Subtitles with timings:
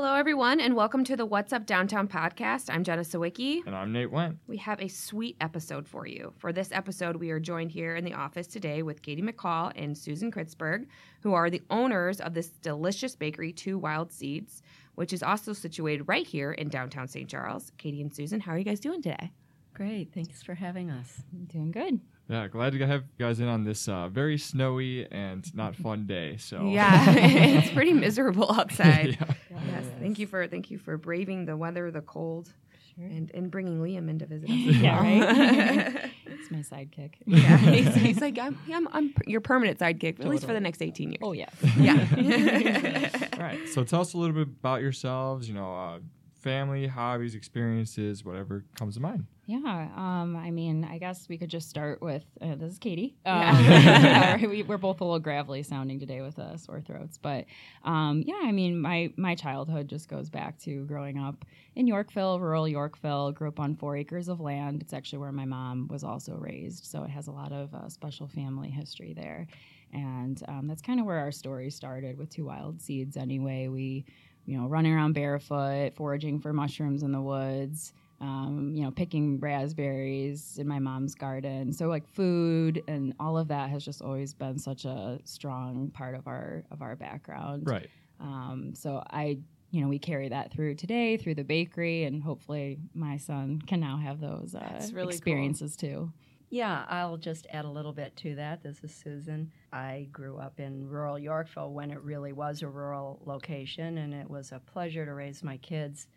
[0.00, 2.72] Hello, everyone, and welcome to the What's Up Downtown podcast.
[2.72, 3.66] I'm Jenna Sawicki.
[3.66, 4.38] And I'm Nate Went.
[4.46, 6.32] We have a sweet episode for you.
[6.38, 9.98] For this episode, we are joined here in the office today with Katie McCall and
[9.98, 10.86] Susan Kritzberg,
[11.22, 14.62] who are the owners of this delicious bakery, Two Wild Seeds,
[14.94, 17.28] which is also situated right here in downtown St.
[17.28, 17.72] Charles.
[17.76, 19.32] Katie and Susan, how are you guys doing today?
[19.74, 20.14] Great.
[20.14, 21.24] Thanks for having us.
[21.48, 22.00] Doing good.
[22.28, 26.06] Yeah, glad to have you guys in on this uh, very snowy and not fun
[26.06, 26.36] day.
[26.36, 29.16] So Yeah, it's pretty miserable outside.
[29.20, 29.34] yeah.
[29.66, 32.52] Yes, thank you for thank you for braving the weather, the cold,
[32.94, 33.04] Sure.
[33.06, 34.56] and, and bringing Liam in to visit us.
[34.56, 36.10] Yeah, right?
[36.26, 37.14] It's my sidekick.
[37.26, 40.82] yeah, he's, he's like I'm, I'm, I'm your permanent sidekick, at least for the next
[40.82, 41.18] 18 years.
[41.22, 41.48] Oh yeah.
[41.78, 43.08] yeah.
[43.34, 43.68] All right.
[43.68, 45.48] So tell us a little bit about yourselves.
[45.48, 45.98] You know, uh,
[46.42, 49.26] family, hobbies, experiences, whatever comes to mind.
[49.48, 49.88] Yeah.
[49.96, 53.16] Um, I mean, I guess we could just start with uh, this is Katie.
[53.24, 54.36] Yeah.
[54.38, 57.46] Um, we, we're both a little gravelly sounding today with uh, sore throats, but
[57.82, 62.38] um, yeah, I mean, my my childhood just goes back to growing up in Yorkville,
[62.38, 63.32] rural Yorkville.
[63.32, 64.82] Grew up on four acres of land.
[64.82, 67.88] It's actually where my mom was also raised, so it has a lot of uh,
[67.88, 69.46] special family history there.
[69.94, 73.16] And um, that's kind of where our story started with two wild seeds.
[73.16, 74.04] Anyway, we
[74.44, 79.38] you know, running around barefoot, foraging for mushrooms in the woods, um, you know, picking
[79.38, 81.72] raspberries in my mom's garden.
[81.72, 86.14] So like food and all of that has just always been such a strong part
[86.14, 87.68] of our of our background.
[87.68, 87.88] Right.
[88.20, 89.38] Um, so I,
[89.70, 93.80] you know, we carry that through today through the bakery, and hopefully my son can
[93.80, 95.10] now have those uh, That's really cool.
[95.10, 96.12] experiences too.
[96.50, 98.62] Yeah, I'll just add a little bit to that.
[98.62, 99.52] This is Susan.
[99.70, 104.28] I grew up in rural Yorkville when it really was a rural location, and it
[104.28, 106.08] was a pleasure to raise my kids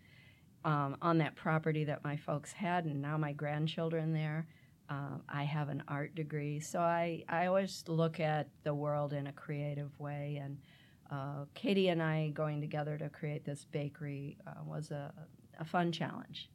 [0.63, 4.47] um, on that property that my folks had, and now my grandchildren there.
[4.89, 9.27] Um, I have an art degree, so I, I always look at the world in
[9.27, 10.39] a creative way.
[10.43, 10.57] And
[11.09, 15.13] uh, Katie and I going together to create this bakery uh, was a,
[15.59, 16.49] a fun challenge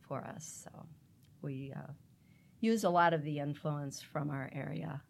[0.00, 0.64] for us.
[0.64, 0.86] So
[1.42, 1.92] we uh,
[2.60, 5.02] use a lot of the influence from our area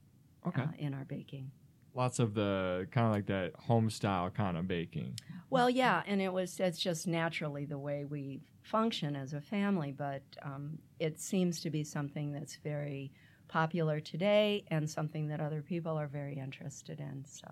[0.47, 0.63] Okay.
[0.63, 1.51] uh, in our baking.
[1.95, 5.15] Lots of the kind of like that home style kind of baking.
[5.51, 9.93] Well, yeah, and it was it's just naturally the way we function as a family,
[9.93, 13.13] but um, it seems to be something that's very
[13.47, 17.25] popular today and something that other people are very interested in.
[17.25, 17.47] So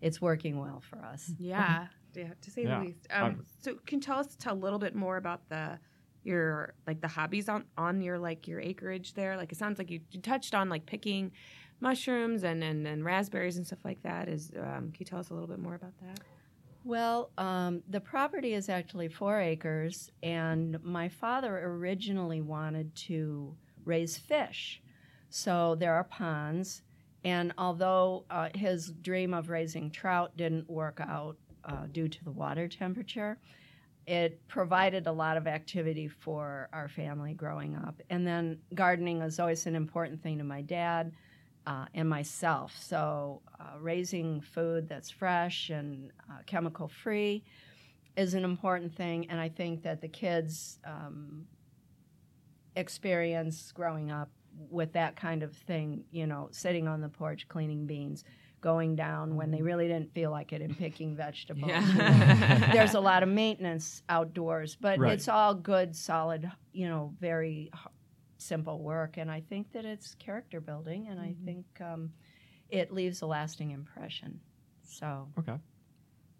[0.00, 1.32] it's working well for us.
[1.38, 2.78] yeah, yeah, to say Yeah.
[2.80, 3.06] the least.
[3.10, 5.78] Um, so, can you tell us tell a little bit more about the
[6.24, 9.36] your like the hobbies on on your like your acreage there?
[9.36, 11.32] Like it sounds like you, you touched on like picking
[11.82, 14.28] mushrooms and, and and raspberries and stuff like that.
[14.28, 16.20] Is um, can you tell us a little bit more about that?
[16.84, 23.54] Well, um, the property is actually four acres, and my father originally wanted to
[23.84, 24.80] raise fish.
[25.28, 26.82] So there are ponds,
[27.24, 32.32] and although uh, his dream of raising trout didn't work out uh, due to the
[32.32, 33.38] water temperature,
[34.06, 38.00] it provided a lot of activity for our family growing up.
[38.10, 41.12] And then gardening was always an important thing to my dad
[41.66, 42.74] uh, and myself.
[42.80, 47.44] So, uh, raising food that's fresh and uh, chemical free
[48.16, 49.26] is an important thing.
[49.30, 51.46] And I think that the kids' um,
[52.76, 54.30] experience growing up
[54.70, 58.24] with that kind of thing, you know, sitting on the porch cleaning beans,
[58.60, 61.70] going down when they really didn't feel like it and picking vegetables.
[61.70, 62.60] you know.
[62.72, 65.12] There's a lot of maintenance outdoors, but Right.
[65.14, 67.70] it's all good, solid, you know, very
[68.42, 69.16] simple work.
[69.16, 72.12] And I think that it's character building, and I think um,
[72.68, 74.40] it leaves a lasting impression.
[74.82, 75.56] So, Okay.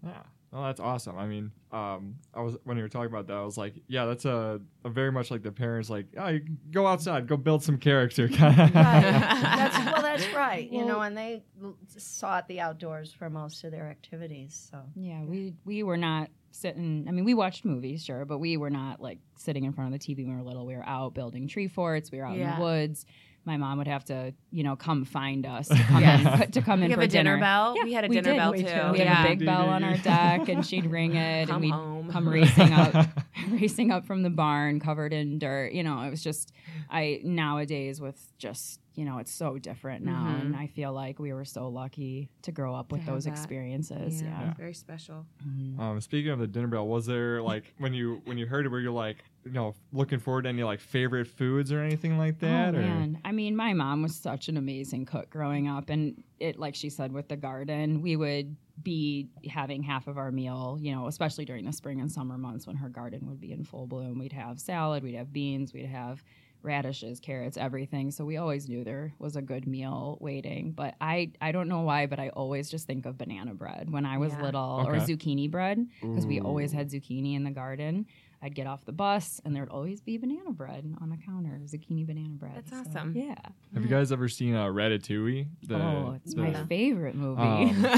[0.05, 0.23] Yeah.
[0.51, 1.17] Well, that's awesome.
[1.17, 4.05] I mean, um, I was when you were talking about that, I was like, yeah,
[4.05, 6.39] that's a, a very much like the parents like, oh,
[6.71, 8.29] go outside, go build some character.
[8.41, 10.71] Kind that's well, that's right.
[10.71, 14.69] You know, and they l- sought the outdoors for most of their activities.
[14.71, 17.07] So, Yeah, we we were not sitting.
[17.09, 20.01] I mean, we watched movies, sure, but we were not like sitting in front of
[20.01, 20.67] the TV when we were little.
[20.67, 22.11] We were out building tree forts.
[22.11, 23.05] We were out in the woods.
[23.45, 26.45] My mom would have to, you know, come find us to come Yes.
[26.45, 27.41] in to come We in have for a dinner, dinner.
[27.41, 27.75] bell.
[27.77, 28.37] Yeah, we had a we dinner did.
[28.39, 28.69] bell We too.
[28.69, 28.93] too.
[28.93, 29.15] We yeah.
[29.15, 32.09] had a big bell on our deck, and she'd ring it, Come and we'd home.
[32.13, 33.09] come racing up,
[33.51, 35.73] racing up from the barn, covered in dirt.
[35.73, 36.53] You know, it was just.
[36.89, 40.41] I nowadays with just you know, it's so different now, Mhm.
[40.41, 43.25] and I feel like we were so lucky to grow up with To have those
[43.25, 43.31] that.
[43.31, 44.23] experiences.
[44.23, 44.55] Yeah, Yeah.
[44.55, 45.27] very special.
[45.47, 45.79] Mhm.
[45.79, 48.69] Um, speaking of the dinner bell, was there like when you when you heard it,
[48.71, 52.39] were you like you know looking forward to any like favorite foods or anything like
[52.41, 52.75] that?
[52.75, 52.83] Oh or?
[52.83, 56.75] man, I mean, my mom was such an amazing cook growing up, and it, like
[56.75, 61.07] she said, with the garden, we would be having half of our meal, you know,
[61.07, 64.19] especially during the spring and summer months when her garden would be in full bloom.
[64.19, 66.25] We'd have salad, we'd have beans, we'd have
[66.63, 68.11] radishes, carrots, everything.
[68.11, 70.73] So we always knew there was a good meal waiting.
[70.73, 74.07] But I I don't know why, but I always just think of banana bread when
[74.07, 74.43] I was Yeah.
[74.43, 78.07] little or zucchini bread because we always had zucchini in the garden.
[78.45, 82.05] I'd get off the bus and there'd always be banana bread on the counter, zucchini
[82.05, 82.55] banana bread.
[82.57, 83.15] That's So, awesome.
[83.17, 83.37] yeah.
[83.73, 85.47] Have you guys ever seen uh, Ratatouille?
[85.69, 87.41] The- oh, it's the- my favorite movie.
[87.41, 87.87] Um,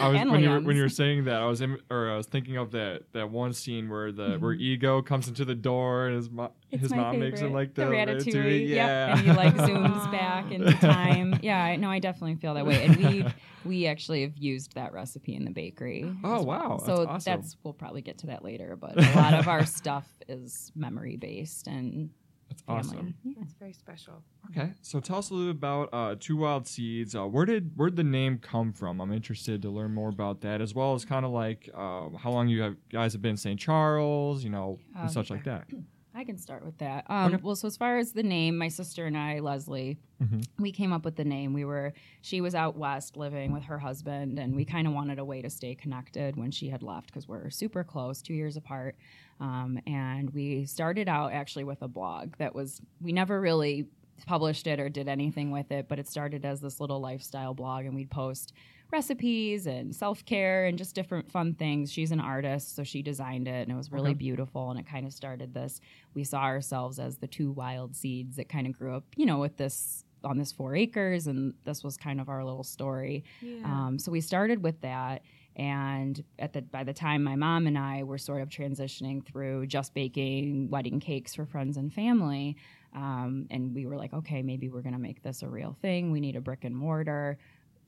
[0.00, 2.10] I was And when you were, when you were saying that I was in, or
[2.10, 5.54] I was thinking of that that one scene where the where Ego comes into the
[5.54, 8.68] door and his mom his my mom makes him like the, Ratatouille.
[8.68, 9.16] Yeah, Yep.
[9.18, 11.38] And he like zooms back into time.
[11.42, 11.88] Yeah, I know.
[11.88, 12.84] I definitely feel that way.
[12.84, 13.24] And we
[13.64, 16.04] we actually have used that recipe in the bakery.
[16.24, 16.44] Oh, well.
[16.44, 16.68] wow.
[16.84, 16.86] That's
[17.24, 18.76] So that's we'll probably get to that later.
[18.76, 22.08] But a lot of our stuff is memory based and
[22.48, 22.80] That's family.
[22.80, 23.14] awesome.
[23.22, 23.34] Yeah.
[23.38, 24.22] That's very special.
[24.50, 27.14] Okay, so tell us a little about uh, Two Wild Seeds.
[27.14, 29.00] Uh, where did where did the name come from?
[29.00, 32.30] I'm interested to learn more about that, as well as kind of like uh, how
[32.30, 33.60] long you have, guys have been in St.
[33.60, 35.68] Charles, you know, and Um, such like that.
[36.16, 37.04] I can start with that.
[37.08, 37.42] Um, Okay.
[37.42, 40.46] Well, so as far as the name, my sister and I, Leslie, Mhm.
[40.60, 41.52] we came up with the name.
[41.52, 45.18] We were she was out west living with her husband, and we kind of wanted
[45.18, 48.56] a way to stay connected when she had left because we're super close, two years
[48.56, 48.96] apart.
[49.40, 53.88] Um, and we started out actually with a blog that was we never really
[54.26, 57.84] published it or did anything with it, but it started as this little lifestyle blog,
[57.86, 58.52] and we'd post
[58.92, 61.92] recipes and self care and just different fun things.
[61.92, 64.18] She's an artist, so she designed it, and it was really Okay.
[64.18, 64.70] beautiful.
[64.70, 65.80] And it kind of started this.
[66.14, 69.38] We saw ourselves as the two wild seeds that kind of grew up, you know,
[69.38, 73.24] with this on this four acres, and this was kind of our little story.
[73.42, 73.60] Yeah.
[73.64, 75.22] Um, so we started with that,
[75.56, 79.66] and at the by the time my mom and I were sort of transitioning through
[79.66, 82.56] just baking wedding cakes for friends and family,
[82.94, 86.10] um, and we were like, okay, maybe we're gonna make this a real thing.
[86.10, 87.36] We need a brick and mortar.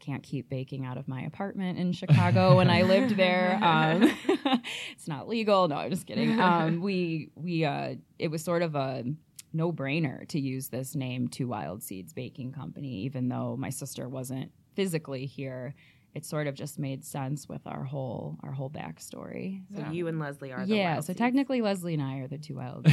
[0.00, 3.58] Can't keep baking out of my apartment in Chicago when I lived there.
[3.66, 4.10] Um,
[4.92, 5.66] it's not legal.
[5.68, 6.38] No, I'm just kidding.
[6.46, 9.04] Um, we we uh, it was sort of a
[9.52, 14.08] no brainer to use this name, Two Wild Seeds Baking Company, even though my sister
[14.08, 15.74] wasn't physically here.
[16.14, 19.62] It sort of just made sense with our whole our whole backstory.
[19.74, 21.18] so you and Leslie are the yeah, wild so seeds.
[21.18, 22.86] technically Leslie and I are the two wild.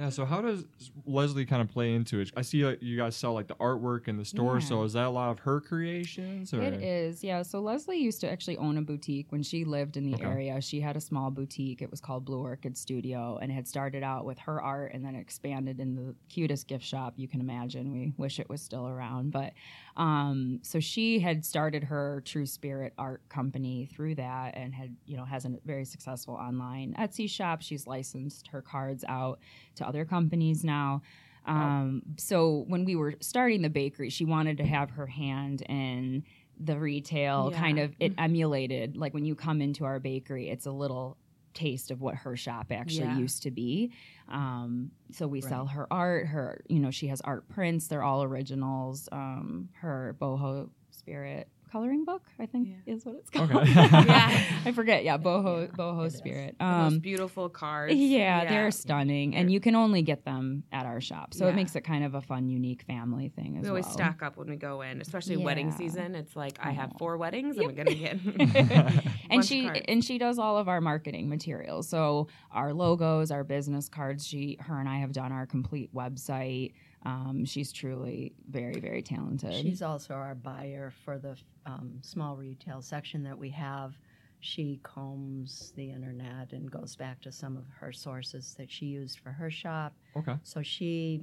[0.00, 0.08] Yeah.
[0.08, 0.64] So how does
[1.04, 2.30] Leslie kind of play into it?
[2.34, 4.54] I see like, you guys sell like the artwork in the store.
[4.54, 4.66] Yeah.
[4.66, 6.54] So is that a lot of her creations?
[6.54, 6.62] Or?
[6.62, 7.42] It is, yeah.
[7.42, 10.24] So Leslie used to actually own a boutique when she lived in the Okay.
[10.24, 10.60] area.
[10.62, 11.82] She had a small boutique.
[11.82, 15.04] It was called Blue Orchid Studio, and it had started out with her art, and
[15.04, 17.92] then expanded in the cutest gift shop you can imagine.
[17.92, 19.52] We wish it was still around, but
[19.98, 25.18] um, so she had started her True Spirit art company through that, and had you
[25.18, 27.60] know has a very successful online Etsy shop.
[27.60, 29.40] She's licensed her cards out
[29.76, 31.02] to other companies now.
[31.46, 36.22] Um, so when we were starting the bakery, she wanted to have her hand in
[36.58, 37.58] the retail Yeah.
[37.58, 41.16] kind of it emulated like when you come into our bakery, it's a little
[41.54, 43.18] taste of what her shop actually Yeah.
[43.18, 43.90] used to be.
[44.28, 46.26] Um, so we sell her art.
[46.26, 47.88] Her, you know, she has art prints.
[47.88, 49.08] They're all originals.
[49.10, 52.94] Um, her boho spirit coloring book, I think, Yeah.
[52.94, 53.50] is what it's called.
[53.52, 53.70] Okay.
[53.74, 54.44] Yeah.
[54.64, 55.04] I forget.
[55.04, 56.56] Yeah, boho Yeah, boho spirit.
[56.58, 57.94] The most Um, beautiful cards.
[57.94, 61.34] yeah, they're stunning, and you can only get them at our shop.
[61.34, 61.52] So Yeah.
[61.52, 63.94] it makes it kind of a fun, unique family thing as We always well.
[63.94, 66.14] stock up when we go in, especially wedding season.
[66.14, 66.98] It's like I have Oh.
[66.98, 67.56] four weddings.
[67.58, 68.18] I'm gonna get.
[69.30, 69.80] and she cards.
[69.88, 71.88] and she does all of our marketing materials.
[71.88, 74.26] So our logos, our business cards.
[74.26, 76.72] She, her, and I have done our complete website.
[77.04, 79.54] Um, she's truly very, very talented.
[79.54, 83.94] She's also our buyer for the um, small retail section that we have.
[84.40, 89.18] She combs the internet and goes back to some of her sources that she used
[89.20, 89.94] for her shop.
[90.16, 90.36] okay.
[90.42, 91.22] So she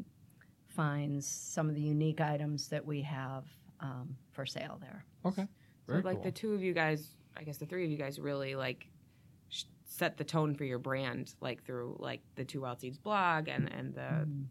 [0.68, 3.46] finds some of the unique items that we have
[3.80, 5.06] um, for sale there.
[5.26, 5.48] Okay.
[5.88, 6.24] So like cool.
[6.24, 8.88] the two of you guys, I guess the three of you guys really like
[9.50, 13.48] sh- set the tone for your brand, like through like the Two Wild Seeds blog
[13.48, 14.46] and and the Mm.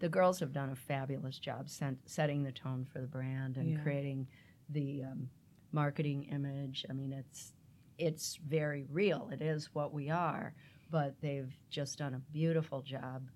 [0.00, 3.70] The girls have done a fabulous job sen- setting the tone for the brand and
[3.72, 3.82] Yeah.
[3.82, 4.28] creating
[4.68, 5.28] the um,
[5.72, 6.84] marketing image.
[6.88, 7.52] I mean, it's
[7.98, 9.28] it's very real.
[9.32, 10.54] It is what we are,
[10.88, 13.28] but they've just done a beautiful job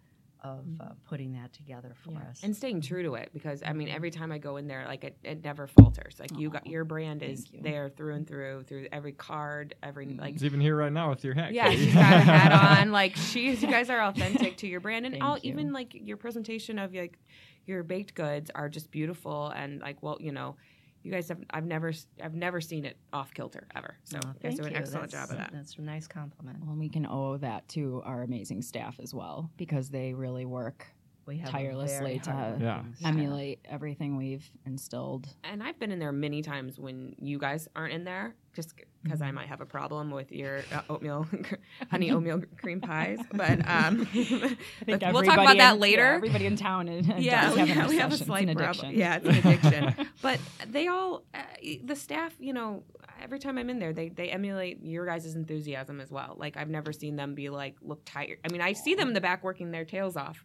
[0.43, 2.11] of uh, putting that together for.
[2.13, 2.19] Yeah.
[2.31, 2.41] us.
[2.43, 5.05] and staying true to it because I mean every time I go in there, like
[5.05, 6.17] it, it never falters.
[6.19, 7.61] Like you got your brand is you.
[7.63, 10.21] there through and through through every card, every Mm.
[10.21, 11.53] like It's even here right now with your hat.
[11.53, 11.85] Yeah, Katie.
[11.87, 12.91] she's got a hat on.
[12.93, 15.53] Like she's, you guys are authentic to your brand, and Thank all you.
[15.53, 17.19] even like your presentation of like
[17.65, 20.57] your baked goods are just beautiful and like well, you know,
[21.03, 21.93] you guys have I've never
[22.23, 23.97] I've never seen it off kilter ever.
[24.05, 25.51] So Oh, you guys do an excellent That's- job of that.
[25.53, 26.59] That's a nice compliment.
[26.65, 30.87] Well, we can owe that to our amazing staff as well because they really work
[30.87, 31.02] we have a
[31.47, 32.83] tirelessly to Yeah.
[32.95, 33.09] staff.
[33.09, 35.29] emulate everything we've instilled.
[35.45, 39.19] And I've been in there many times when you guys aren't in there, just because
[39.19, 39.23] Mm-hmm.
[39.25, 41.27] I might have a problem with your uh, oatmeal,
[41.91, 43.19] honey oatmeal cream pies.
[43.33, 46.03] But um, I think we'll talk about everybody that in- later.
[46.03, 48.51] Yeah, everybody in town is, yeah, does we, have an we have a slight it's
[48.53, 48.87] an problem.
[48.87, 49.01] addiction.
[49.01, 50.09] Yeah, it's an addiction.
[50.23, 50.39] but
[50.69, 51.39] they all, uh,
[51.83, 52.85] the staff, you know,
[53.21, 56.37] every time I'm in there, they they emulate your guys' enthusiasm as well.
[56.39, 58.39] Like I've never seen them be like look tired.
[58.45, 60.45] I mean, I see them in the back working their tails off.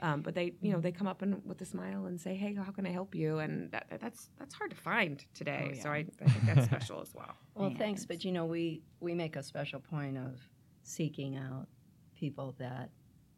[0.00, 2.54] Um, but they, you know, they come up and with a smile and say, "Hey,
[2.54, 5.72] how can I help you?" And that, that's that's hard to find today.
[5.78, 5.90] Oh, So.
[5.90, 7.34] I, I think that's special as well.
[7.54, 10.38] Well, Yeah, thanks, but you know, we we make a special point of
[10.82, 11.66] seeking out
[12.14, 12.90] people that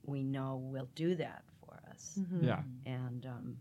[0.04, 2.62] we know will do that for us, Yeah.
[2.86, 3.56] and um,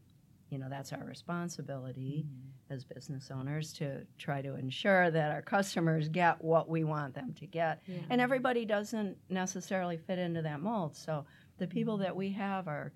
[0.50, 2.26] you know that's our responsibility
[2.70, 7.34] as business owners to try to ensure that our customers get what we want them
[7.36, 8.00] to get, Yeah.
[8.10, 10.96] and everybody doesn't necessarily fit into that mold.
[10.96, 11.26] So
[11.58, 12.92] the people that we have are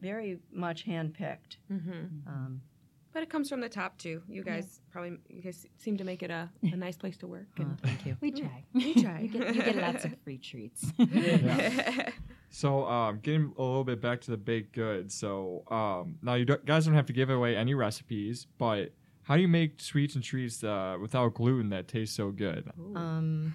[0.00, 1.56] very much handpicked.
[1.72, 2.28] Mm-hmm.
[2.28, 2.60] Um,
[3.12, 4.22] But it comes from the top too.
[4.28, 7.48] You guys probably you guys seem to make it a, a nice place to work.
[7.58, 8.16] And thank you.
[8.20, 8.64] We try.
[8.74, 9.20] we try.
[9.20, 10.92] you, get, you get lots of free treats.
[10.98, 12.10] Yeah.
[12.48, 15.14] So, um, getting a little bit back to the baked goods.
[15.14, 18.92] So, um, now you don't, guys don't have to give away any recipes, but
[19.24, 22.70] how do you make sweets and treats uh, without gluten that taste so good?
[22.94, 23.54] Um,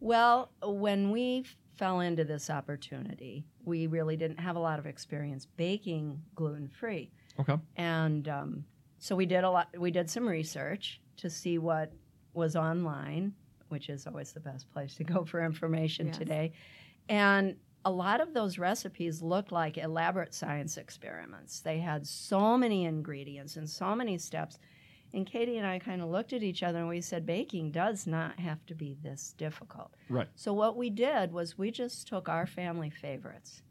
[0.00, 1.44] Well, when we
[1.76, 7.10] fell into this opportunity, we really didn't have a lot of experience baking gluten free,
[7.40, 7.56] okay.
[7.76, 8.64] and um,
[8.98, 9.68] so we did a lot.
[9.78, 11.92] We did some research to see what
[12.34, 13.32] was online,
[13.68, 16.18] which is always the best place to go for information Yes.
[16.18, 16.52] today,
[17.08, 17.56] and.
[17.84, 21.60] A lot of those recipes looked like elaborate science experiments.
[21.60, 24.58] They had so many ingredients and so many steps.
[25.16, 28.06] And Katie and I kind of looked at each other and we said, baking does
[28.06, 29.94] not have to be this difficult.
[30.10, 30.28] Right.
[30.34, 33.62] So, what we did was we just took our family favorites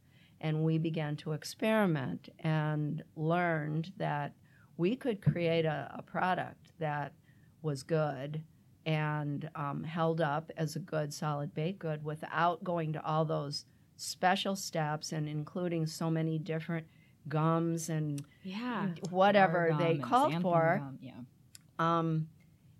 [0.41, 4.33] and we began to experiment and learned that
[4.77, 7.13] we could create a, a product that
[7.61, 8.41] was good
[8.87, 13.65] and um, held up as a good, solid baked good without going to all those
[13.97, 16.87] special steps and including so many different
[17.27, 18.87] gums and yeah.
[19.11, 20.79] whatever they and called for.
[20.79, 21.11] gum, Yeah.
[21.79, 22.27] Um,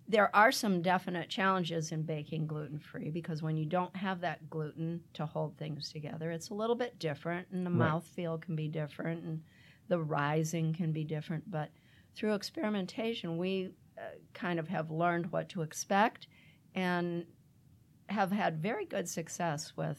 [0.08, 4.48] there are some definite challenges in baking gluten free because when you don't have that
[4.48, 7.90] gluten to hold things together, it's a little bit different, and the Right.
[7.90, 9.42] mouthfeel can be different, and
[9.88, 11.50] the rising can be different.
[11.50, 11.70] But
[12.14, 16.28] through experimentation, we uh, kind of have learned what to expect
[16.74, 17.26] and
[18.08, 19.98] have had very good success with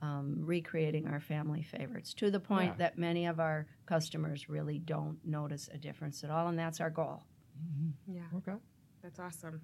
[0.00, 2.78] um, recreating our family favorites to the point Yeah.
[2.78, 6.90] that many of our customers really don't notice a difference at all, and that's our
[6.90, 7.22] goal.
[8.06, 8.22] Yeah.
[8.36, 8.54] Okay.
[9.02, 9.60] That's awesome.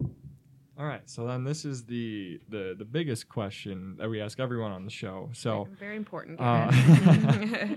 [0.76, 1.08] All right.
[1.08, 4.90] So then this is the the the biggest question that we ask everyone on the
[4.90, 5.30] show.
[5.32, 5.64] So.
[5.64, 6.40] Very- very important.
[6.40, 6.70] Uh,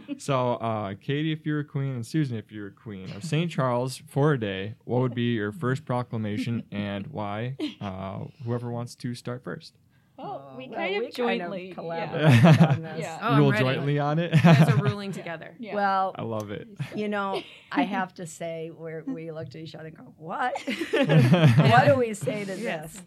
[0.17, 3.51] so, uh, Katie, if you're a queen, and Susan, if you're a queen of St.
[3.51, 7.55] Charles for a day, what would be your first proclamation and why?
[7.79, 9.75] Uh, whoever wants to start first.
[10.19, 12.65] Oh, we Well, kind of we kind of jointly collaborated Yeah.
[12.75, 12.99] on this.
[13.01, 13.19] Yeah.
[13.21, 14.33] Oh, Rule jointly on it.
[14.35, 15.55] You guys are ruling together.
[15.59, 15.75] Yeah.
[15.75, 16.67] Well, I love it.
[16.95, 20.57] you know, I have to say, we we looked at each other and go, "What?
[20.91, 23.01] what do we say to this?"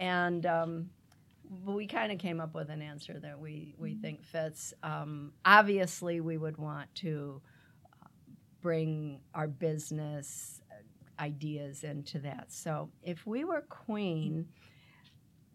[0.00, 0.90] And um,
[1.66, 4.72] we kind of came up with an answer that we we think fits.
[4.82, 7.42] Um, obviously, we would want to
[8.02, 8.06] uh,
[8.62, 12.52] bring our business uh, ideas into that.
[12.52, 14.46] So, if we were queen.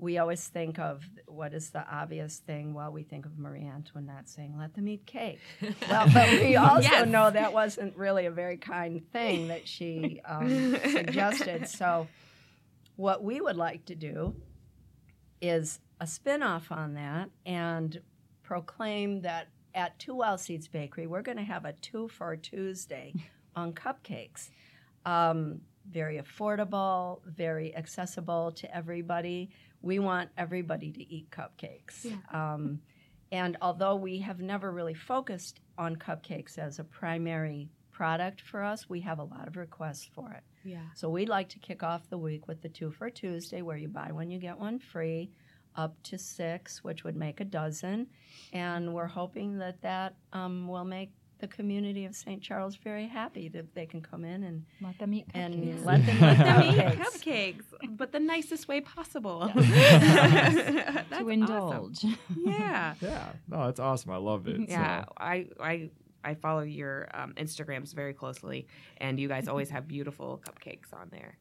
[0.02, 2.74] We always think of what is the obvious thing?
[2.74, 5.40] Well, we think of Marie Antoinette saying, "Let them eat cake."
[5.90, 7.08] Well, but we also Yes.
[7.10, 11.68] know that wasn't really a very kind thing that she um, suggested.
[11.68, 12.08] So,
[12.96, 14.36] what we would like to do
[15.42, 18.02] is a spin off on that and
[18.44, 23.14] proclaim that at Two Wild Seeds Bakery, we're going to have a two for Tuesday
[23.56, 24.50] on cupcakes.
[25.06, 29.50] Um, very affordable, very accessible to everybody.
[29.82, 32.06] We want everybody to eat cupcakes.
[32.34, 32.82] Um,
[33.32, 38.90] and although we have never really focused on cupcakes as a primary product for us,
[38.90, 40.44] we have a lot of requests for it.
[40.64, 40.86] Yeah.
[40.96, 43.88] So we'd like to kick off the week with the two for Tuesday, where you
[43.88, 45.32] buy one, you get one free,
[45.76, 48.08] up to six, which would make a dozen.
[48.52, 52.42] And we're hoping that that um, will make the community of St.
[52.42, 55.86] Charles very happy that they can come in and, Let them eat and cupcakes.
[55.86, 57.56] let them Let eat them eat cupcakes.
[57.82, 59.52] cupcakes, but the nicest way possible.
[59.56, 60.56] Yes.
[61.10, 61.30] That's to awesome.
[61.32, 62.06] indulge.
[62.38, 62.96] Yeah.
[63.02, 63.30] Yeah.
[63.48, 64.12] No, that's awesome.
[64.12, 64.70] I love it.
[64.70, 65.90] Yeah, So, I I
[66.24, 68.68] I follow your um, Instagrams very closely,
[68.98, 71.38] and you guys always have beautiful cupcakes on there.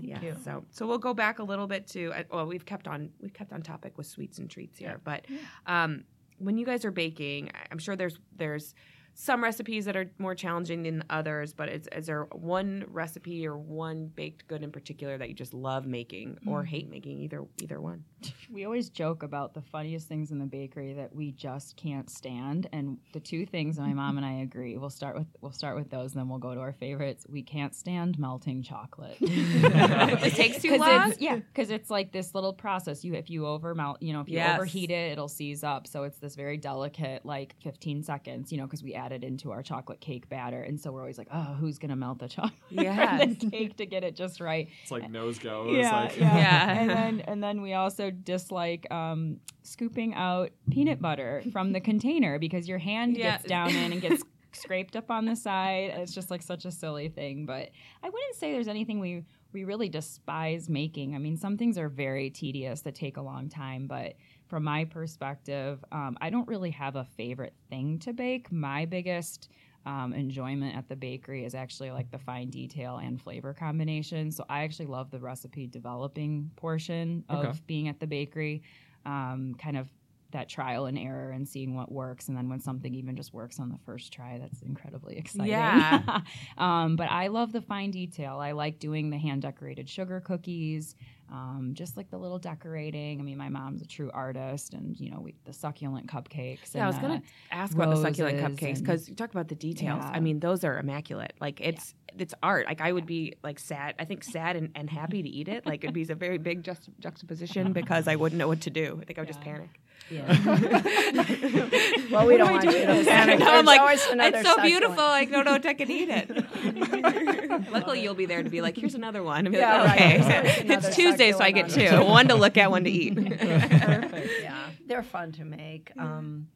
[0.00, 0.20] Yeah.
[0.20, 0.36] you.
[0.44, 3.32] So so we'll go back a little bit to uh, well we've kept on we've
[3.34, 5.24] kept on topic with sweets and treats here, but
[5.66, 6.04] um,
[6.38, 8.74] when you guys are baking, I'm sure there's there's
[9.20, 13.58] some recipes that are more challenging than others, but is, is there one recipe or
[13.58, 16.68] one baked good in particular that you just love making or mm.
[16.68, 17.18] hate making?
[17.18, 18.04] Either either one.
[18.48, 22.68] We always joke about the funniest things in the bakery that we just can't stand,
[22.72, 24.76] and the two things my mom and I agree.
[24.76, 27.26] We'll start with we'll start with those, and then we'll go to our favorites.
[27.28, 29.16] We can't stand melting chocolate.
[29.20, 31.14] it takes too long.
[31.18, 33.04] Yeah, because it's like this little process.
[33.04, 34.56] You if you over melt, you know, if you Yes.
[34.56, 35.88] overheat it, it'll seize up.
[35.88, 38.52] So it's this very delicate, like 15 seconds.
[38.52, 41.18] You know, because we add it into our chocolate cake batter, and so we're always
[41.18, 43.22] like, oh, who's gonna melt the chocolate Yes.
[43.22, 44.68] in the cake to get it just right?
[44.82, 45.76] It's like nose goes.
[45.76, 46.36] yeah, like, yeah.
[46.38, 46.80] Yeah.
[46.80, 52.38] and then and then we also dislike um, scooping out peanut butter from the container
[52.38, 53.32] because your hand Yeah.
[53.32, 54.22] gets down in and gets
[54.52, 55.92] scraped up on the side.
[55.96, 57.46] It's just like such a silly thing.
[57.46, 57.70] But
[58.02, 61.14] I wouldn't say there's anything we we really despise making.
[61.14, 64.14] I mean, some things are very tedious that take a long time, but
[64.48, 68.50] from my perspective, um, I don't really have a favorite thing to bake.
[68.50, 69.48] My biggest
[69.86, 74.30] um, enjoyment at the bakery is actually like the fine detail and flavor combination.
[74.32, 77.58] So I actually love the recipe developing portion of Okay.
[77.66, 78.62] being at the bakery,
[79.06, 79.88] um, kind of
[80.30, 82.28] that trial and error and seeing what works.
[82.28, 85.48] And then when something even just works on the first try, that's incredibly exciting.
[85.50, 86.20] Yeah.
[86.58, 88.36] um, but I love the fine detail.
[88.38, 90.94] I like doing the hand decorated sugar cookies.
[91.30, 93.20] Um, just like the little decorating.
[93.20, 96.74] I mean, my mom's a true artist, and you know, we, the succulent cupcakes.
[96.74, 100.00] Yeah, I was gonna ask about the succulent cupcakes because you talked about the details.
[100.02, 100.10] Yeah.
[100.14, 101.34] I mean, those are immaculate.
[101.40, 102.66] Like it's it's art.
[102.66, 103.94] Like I would be like sad.
[103.98, 105.66] I think sad and, and happy to eat it.
[105.66, 108.98] Like it'd be a very big just, juxtaposition because I wouldn't know what to do.
[109.00, 109.44] I think I would just Yeah.
[109.44, 109.70] panic.
[112.10, 113.40] Well, we don't do want do you to panic.
[113.40, 114.62] No, I'm like, it's so succulent.
[114.62, 115.04] beautiful.
[115.04, 117.70] I don't know if I can eat it.
[117.70, 119.52] Luckily, you'll be there to be like, here's another one.
[119.52, 120.20] Yeah, like, right.
[120.20, 121.86] okay, There's it's Tuesday, so I get two.
[121.86, 122.06] On.
[122.06, 123.14] one to look at, one to eat.
[123.38, 124.30] Perfect.
[124.42, 125.92] yeah, they're fun to make.
[125.98, 126.48] Um,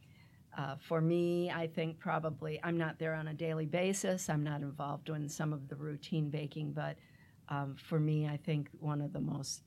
[0.57, 4.29] uh, for me, I think probably I'm not there on a daily basis.
[4.29, 6.97] I'm not involved in some of the routine baking, but
[7.49, 9.63] um, for me, I think one of the most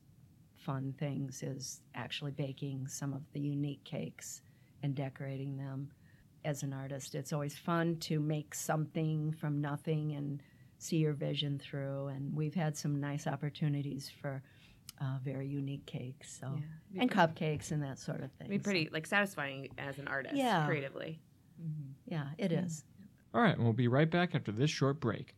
[0.54, 4.42] fun things is actually baking some of the unique cakes
[4.82, 5.90] and decorating them.
[6.44, 10.40] As an artist, it's always fun to make something from nothing and
[10.78, 12.08] see your vision through.
[12.08, 14.42] And we've had some nice opportunities for
[15.00, 16.38] uh, very unique cakes.
[16.40, 16.58] So
[16.92, 17.02] Yeah.
[17.02, 18.46] and cupcakes and that sort of thing.
[18.48, 20.66] It'd be So, pretty like satisfying as an artist, Yeah.
[20.66, 21.20] creatively.
[22.06, 22.84] yeah, it is.
[23.34, 25.34] All right, and we'll be right back after this short break.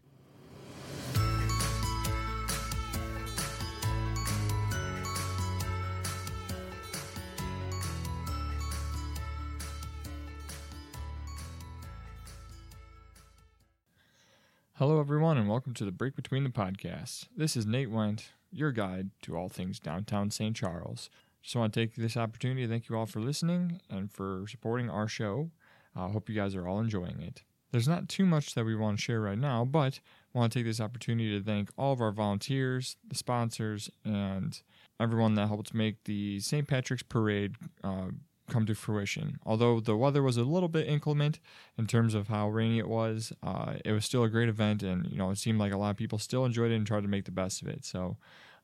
[14.74, 17.26] Hello, everyone, and welcome to the Break Between the Podcasts.
[17.36, 20.56] This is Nate Went, your guide to all things downtown St.
[20.56, 21.10] Charles.
[21.42, 24.90] Just want to take this opportunity to thank you all for listening and for supporting
[24.90, 25.50] our show.
[25.94, 27.42] I hope you guys are all enjoying it.
[27.70, 30.00] There's not too much that we want to share right now, but
[30.34, 34.60] I want to take this opportunity to thank all of our volunteers, the sponsors, and
[34.98, 36.66] everyone that helped make the St.
[36.66, 38.08] Patrick's Parade uh,
[38.48, 39.38] come to fruition.
[39.44, 41.38] Although the weather was a little bit inclement
[41.76, 45.06] in terms of how rainy it was, uh, it was still a great event, and
[45.06, 47.08] you know it seemed like a lot of people still enjoyed it and tried to
[47.08, 47.84] make the best of it.
[47.84, 48.16] So,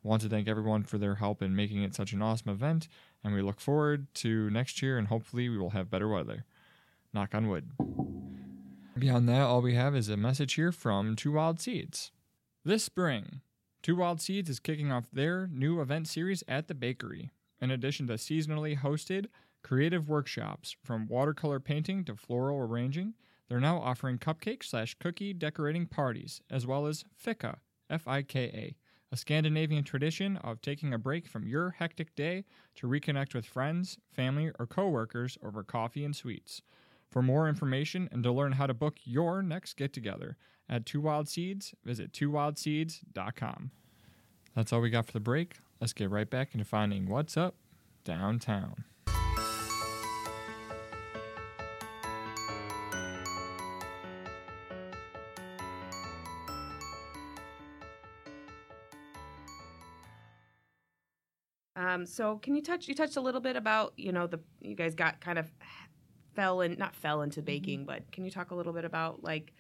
[0.05, 2.89] I want to thank everyone for their help in making it such an awesome event,
[3.23, 6.45] and we look forward to next year, and hopefully we will have better weather.
[7.15, 7.71] Knock on wood.
[8.99, 12.11] Beyond that, all we have is a message here from Two Wild Seeds.
[12.65, 13.41] This spring,
[13.83, 17.31] Two Wild Seeds is kicking off their new event series at the bakery.
[17.61, 19.27] In addition to seasonally hosted
[19.65, 23.15] creative workshops from watercolor painting to floral arranging,
[23.49, 27.59] they're now offering cupcake slash cookie decorating parties, as well as fika,
[27.91, 28.77] F I K A,
[29.11, 32.45] a Scandinavian tradition of taking a break from your hectic day
[32.77, 36.63] to reconnect with friends, family, or coworkers over coffee and sweets.
[37.11, 40.37] For more information and to learn how to book your next get together
[40.69, 43.71] at Two Wild Seeds, visit twowildseeds.com.
[44.55, 45.57] That's all we got for the break.
[45.81, 47.57] Let's get right back into finding what's up
[48.05, 48.85] downtown.
[61.95, 62.89] Um, so can you touch?
[62.89, 65.51] You touched a little bit about you know the you guys got kind of
[66.35, 69.53] fell in not fell into baking, but can you talk a little bit about like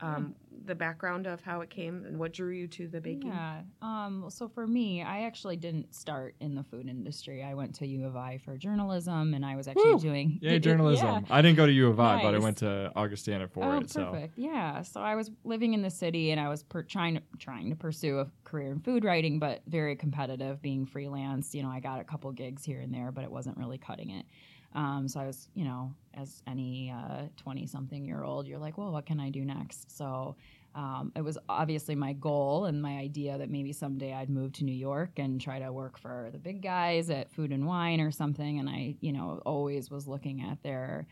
[0.00, 0.34] um,
[0.66, 3.28] the background of how it came and what drew you to the baking?
[3.28, 3.60] Yeah.
[3.82, 7.42] Um, so for me, I actually didn't start in the food industry.
[7.42, 10.00] I went to U of I for journalism, and I was actually Woo!
[10.00, 11.06] doing Yeah, journalism.
[11.06, 11.20] yeah.
[11.34, 13.90] I didn't go to U of I, but I went to Augustana for oh, it.
[13.90, 14.38] So perfect.
[14.38, 14.82] Yeah.
[14.82, 17.76] So I was living in the city, and I was per- trying to trying to
[17.76, 21.54] pursue a career in food writing, but very competitive, being freelance.
[21.54, 24.10] You know, I got a couple gigs here and there, but it wasn't really cutting
[24.10, 24.26] it.
[24.74, 26.92] Um, so I was, you know, as any
[27.36, 29.96] twenty something year old, you're like, well, what can I do next?
[29.96, 30.36] So.
[30.76, 34.64] Um, it was obviously my goal and my idea that maybe someday I'd move to
[34.64, 38.10] New York and try to work for the big guys at Food and Wine or
[38.10, 38.58] something.
[38.58, 41.06] And I, you know, always was looking at their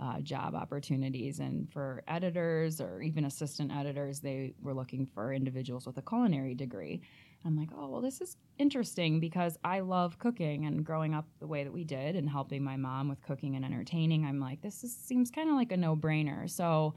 [0.00, 1.40] uh, job opportunities.
[1.40, 6.54] And for editors or even assistant editors, they were looking for individuals with a culinary
[6.54, 7.00] degree.
[7.44, 11.46] I'm like, oh, well, this is interesting because I love cooking and growing up the
[11.46, 14.24] way that we did and helping my mom with cooking and entertaining.
[14.26, 16.50] I'm like, this is, seems kind of like a no brainer.
[16.50, 16.94] So,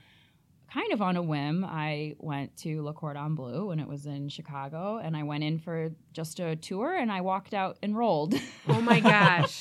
[0.73, 4.30] kind of on a whim, I went to Le Cordon Bleu when it was in
[4.30, 8.34] Chicago, and I went in for just a tour, and I walked out enrolled.
[8.67, 9.60] Oh my gosh.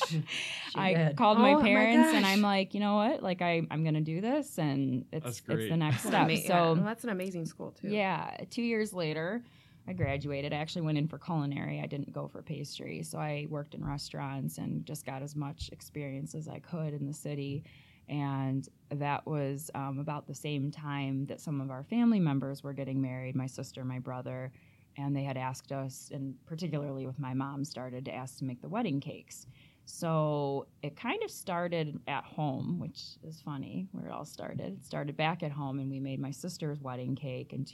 [0.73, 1.17] I did.
[1.17, 2.25] called Oh my my parents, and.
[2.25, 3.21] I'm like, you know what?
[3.21, 6.13] Like, I I'm gonna do this, and it's it's the next step.
[6.13, 7.89] ama- yeah, So well, that's an amazing school too.
[7.89, 9.43] yeah, two years later,
[9.87, 10.53] I graduated.
[10.53, 11.81] I actually went in for culinary.
[11.81, 13.03] I didn't go for pastry.
[13.03, 17.07] So I worked in restaurants and just got as much experience as I could in
[17.07, 17.63] the city.
[18.07, 22.73] And that was um, about the same time that some of our family members were
[22.73, 24.51] getting married my sister, my brother.
[24.97, 28.61] And they had asked us, and particularly with my mom, started to ask to make
[28.61, 29.47] the wedding cakes.
[29.85, 34.59] So it kind of started at home, which is funny where it all started.
[34.61, 37.65] It started back at home, and we made my sister's wedding cake in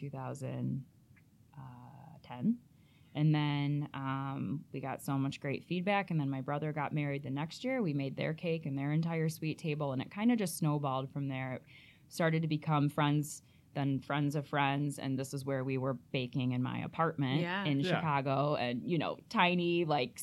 [2.27, 2.57] 2010.
[3.15, 6.11] And then um, we got so much great feedback.
[6.11, 7.81] And then my brother got married the next year.
[7.81, 11.09] We made their cake and their entire sweet table, and it kind of just snowballed
[11.11, 11.53] from there.
[11.55, 11.63] It
[12.09, 13.41] started to become friends,
[13.73, 14.99] then friends of friends.
[14.99, 17.65] And this is where we were baking in my apartment Yeah.
[17.65, 17.95] in Yeah.
[17.95, 20.19] Chicago, and you know, tiny like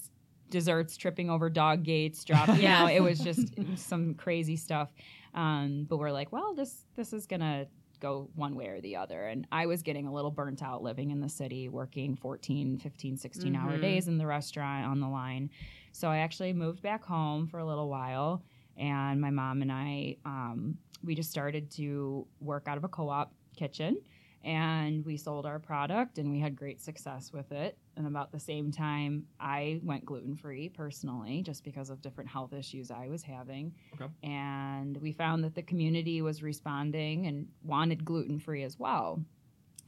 [0.51, 2.57] desserts tripping over dog gates, dropping.
[2.61, 2.83] Yeah.
[2.83, 4.93] You know, it was just some crazy stuff.
[5.35, 7.67] Um, but we're like, well, this this is gonna
[8.01, 9.27] go one way or the other.
[9.27, 13.17] And I was getting a little burnt out living in the city, working 14, 15,
[13.17, 13.81] 16 hour Mhm.
[13.81, 15.51] days in the restaurant on the line.
[15.93, 18.45] So I actually moved back home for a little while.
[18.77, 23.09] And my mom and I, um, we just started to work out of a co
[23.09, 23.97] op kitchen
[24.43, 27.79] and we sold our product and we had great success with it.
[27.97, 32.53] And about the same time, I went gluten free personally, just because of different health
[32.53, 33.73] issues I was having.
[33.95, 34.11] Okay.
[34.23, 39.23] And we found that the community was responding and wanted gluten free as well.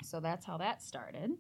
[0.04, 1.32] So that's how that started.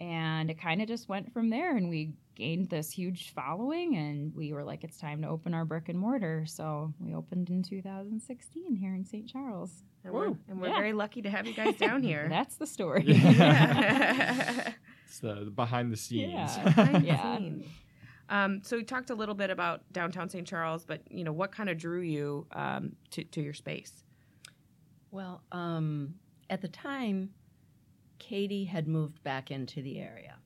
[0.00, 1.76] And it kind of just went from there.
[1.76, 3.96] And we gained this huge following.
[3.96, 6.44] And we were like, it's time to open our brick and mortar.
[6.46, 9.28] So we opened in 2016 here in St.
[9.28, 9.84] Charles.
[10.02, 10.38] And we're, Woo.
[10.48, 10.76] and we're Yeah.
[10.76, 12.26] very lucky to have you guys down here.
[12.30, 13.04] That's the story.
[13.12, 14.72] Yeah.
[15.10, 16.32] it's the, the behind the scenes.
[16.32, 16.62] Yeah.
[16.64, 17.36] Behind the Yeah.
[17.36, 17.66] scenes.
[18.28, 20.46] Um, so we talked a little bit about downtown St.
[20.46, 24.04] Charles, but you know what kind of drew you um, to, to your space?
[25.10, 26.14] Well, um,
[26.48, 27.30] at the time,
[28.20, 30.36] Katie had moved back into the area.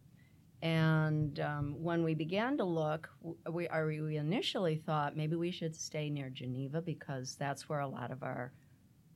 [0.63, 3.11] And um, when we began to look,
[3.51, 7.87] we, are, we initially thought maybe we should stay near Geneva because that's where a
[7.87, 8.51] lot of our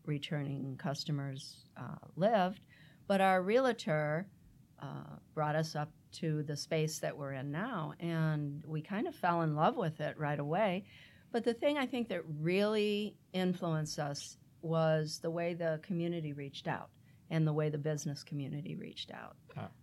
[0.05, 2.61] returning customers uh, lived.
[3.07, 4.27] But our realtor
[4.81, 9.15] uh, brought us up to the space that we're in now, and we kind of
[9.15, 10.85] fell in love with it right away.
[11.33, 16.67] But the thing I think that really influenced us was the way the community reached
[16.67, 16.89] out
[17.31, 19.37] and the way the business community reached out.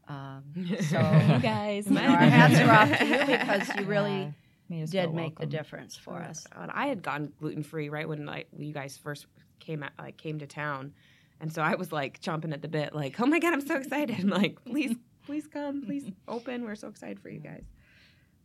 [0.07, 0.43] Um,
[0.89, 1.85] so you guys.
[1.87, 4.33] you know, our hats are off to you because you really
[4.67, 6.47] Yeah, made did make the difference for us.
[6.55, 9.27] And I had gone gluten free right when like you guys first
[9.59, 10.93] came at, like came to town,
[11.39, 13.75] and so I was like chomping at the bit, like, oh my god, I'm so
[13.77, 14.17] excited!
[14.19, 14.95] I'm like, please,
[15.25, 16.63] please come, please open.
[16.65, 17.63] We're so excited for you guys.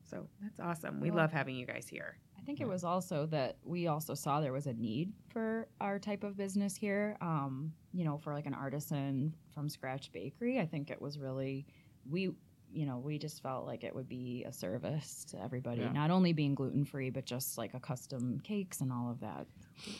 [0.08, 1.00] So that's awesome.
[1.00, 2.16] We Well- love having you guys here.
[2.36, 5.98] I think it was also that we also saw there was a need for our
[5.98, 7.16] type of business here.
[7.20, 10.58] Um, you know, for like an artisan from scratch bakery.
[10.58, 11.66] I think it was really
[12.08, 12.30] we
[12.72, 15.90] you know, we just felt like it would be a service to everybody, Yeah.
[15.92, 19.46] not only being gluten free, but just like a custom cakes and all of that.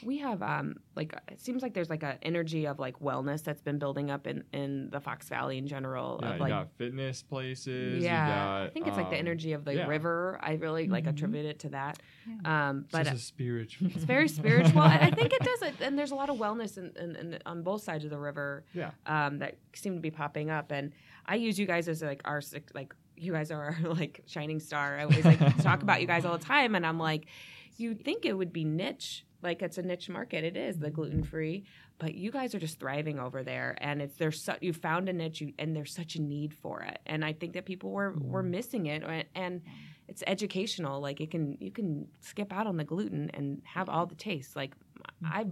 [0.05, 3.63] We have um like it seems like there's like an energy of like wellness that's
[3.63, 6.19] been building up in in the Fox Valley in general.
[6.23, 8.03] Yeah, of you like got fitness places.
[8.03, 9.87] yeah, got, I think it's like the um, energy of the yeah.
[9.87, 10.39] river.
[10.43, 11.11] I really like Mhm.
[11.11, 11.99] attribute it to that.
[12.27, 12.69] Yeah.
[12.71, 13.89] Um, But but it's spiritual.
[13.95, 14.83] it's very spiritual.
[14.83, 17.39] and I think it does it, and there's a lot of wellness in, in, in,
[17.47, 18.91] on both sides of the river yeah.
[19.07, 20.71] um, that seem to be popping up.
[20.73, 20.93] And
[21.27, 22.43] I use you guys as like our
[22.75, 24.99] like you guys are our like shining star.
[24.99, 27.27] I always like talk about you guys all the time, and I'm like,
[27.77, 30.45] you think it would be niche, like it's a niche market.
[30.45, 30.95] It is the mm-hmm.
[30.95, 31.65] gluten free,
[31.99, 35.13] but you guys are just thriving over there, and it's there's su- you found a
[35.13, 38.13] niche, you, and there's such a need for it, and I think that people were
[38.19, 38.51] were mm-hmm.
[38.51, 39.63] missing it, and, and
[40.09, 41.01] it's educational.
[41.01, 44.57] Like it can you can skip out on the gluten and have all the taste.
[44.57, 44.75] Like
[45.25, 45.47] I.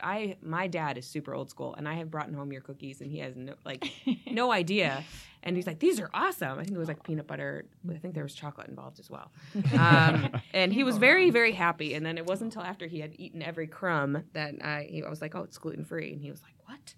[0.00, 3.10] I my dad is super old school, and I have brought home your cookies, and
[3.10, 3.90] he has no like
[4.30, 5.04] no idea.
[5.42, 7.66] And he's like, "These are awesome." I think it was like peanut butter.
[7.88, 9.30] I think there was chocolate involved as well.
[9.78, 11.94] Um, and he was very very happy.
[11.94, 15.08] And then it wasn't until after he had eaten every crumb that I he, I
[15.08, 16.94] was like, "Oh, it's gluten free," and he was like, "What?"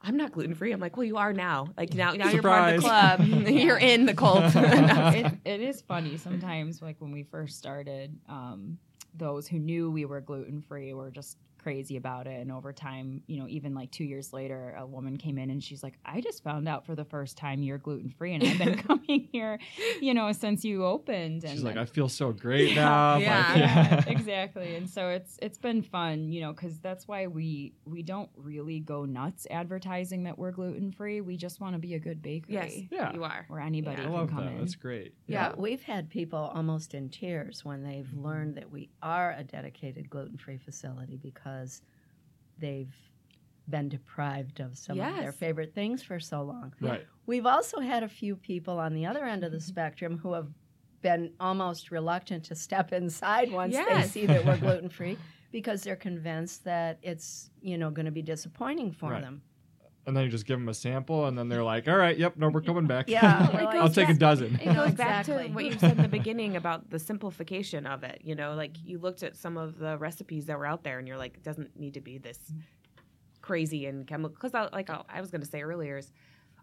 [0.00, 0.70] I'm not gluten free.
[0.70, 1.66] I'm like, well, you are now.
[1.76, 3.20] Like now, now you're part of the club.
[3.48, 4.44] you're in the cult.
[4.54, 6.80] it, it is funny sometimes.
[6.80, 8.78] Like when we first started, um,
[9.14, 13.22] those who knew we were gluten free were just crazy about it and over time
[13.26, 16.20] you know even like two years later a woman came in and she's like i
[16.20, 19.58] just found out for the first time you're gluten free and i've been coming here
[20.00, 23.16] you know since you opened and She's like, I feel so great now.
[23.18, 23.48] Yeah.
[23.48, 24.76] Like, yeah, exactly.
[24.76, 28.80] And so it's it's been fun, you know, because that's why we we don't really
[28.80, 31.20] go nuts advertising that we're gluten free.
[31.20, 32.54] We just want to be a good bakery.
[32.54, 33.12] yes, Yeah.
[33.12, 33.44] you are.
[33.48, 34.52] Where anybody I can love come that.
[34.52, 34.58] in.
[34.58, 35.14] That's great.
[35.26, 38.24] Yeah, we've had people almost in tears when they've Mm-hmm.
[38.24, 41.57] learned that we are a dedicated gluten free facility because
[42.58, 42.94] they've
[43.68, 46.72] been deprived of some of their favorite things for so long.
[46.80, 47.06] Right.
[47.26, 50.48] We've also had a few people on the other end of the spectrum who have
[51.02, 55.18] been almost reluctant to step inside once they see that we're gluten free
[55.52, 59.22] because they're convinced that it's you know going to be disappointing for Right.
[59.22, 59.42] them.
[60.08, 62.38] And then you just give them a sample, and then they're like, "All right, yep,
[62.38, 63.10] no, we're coming back.
[63.10, 65.48] Yeah, like, I'll take a dozen." It goes back Exactly.
[65.48, 68.22] to what you said in the beginning about the simplification of it.
[68.24, 71.06] You know, like you looked at some of the recipes that were out there, and
[71.06, 72.38] you're like, it doesn't need to be this
[73.42, 74.34] crazy and chemical.
[74.34, 76.10] Because I, like I I was going to say earlier, is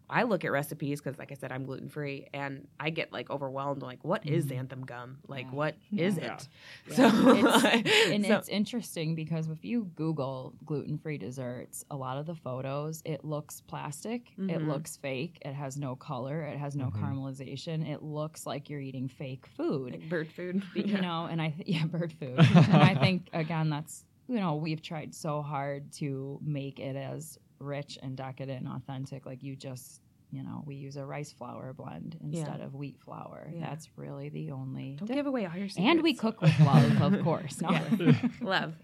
[0.10, 3.30] I look at recipes because, like I said, I'm gluten free, and I get like
[3.30, 3.82] overwhelmed.
[3.82, 5.18] Like, what is xanthan gum?
[5.28, 5.56] Like, Yeah.
[5.56, 6.36] what is Yeah.
[6.36, 6.48] it?
[6.90, 6.96] Yeah.
[6.96, 12.18] So, It's- and so- it's interesting because if you Google gluten free desserts, a lot
[12.18, 14.68] of the photos, it looks plastic, it Mhm.
[14.68, 17.02] looks fake, it has no color, it has no Mhm.
[17.02, 19.92] caramelization, it looks like you're eating fake food.
[19.94, 20.64] like bird food.
[20.76, 24.56] You know and i th- yeah bird food and i think again that's you know
[24.56, 29.56] we've tried so hard to make it as rich and decadent and authentic like you
[29.56, 33.62] just you know we use a rice flour blend instead of wheat flour Yeah.
[33.70, 35.90] that's really the only Don't di- give away all your secrets.
[35.90, 37.70] and we cook with love of course no.
[37.72, 38.14] Yeah.
[38.42, 38.76] Love.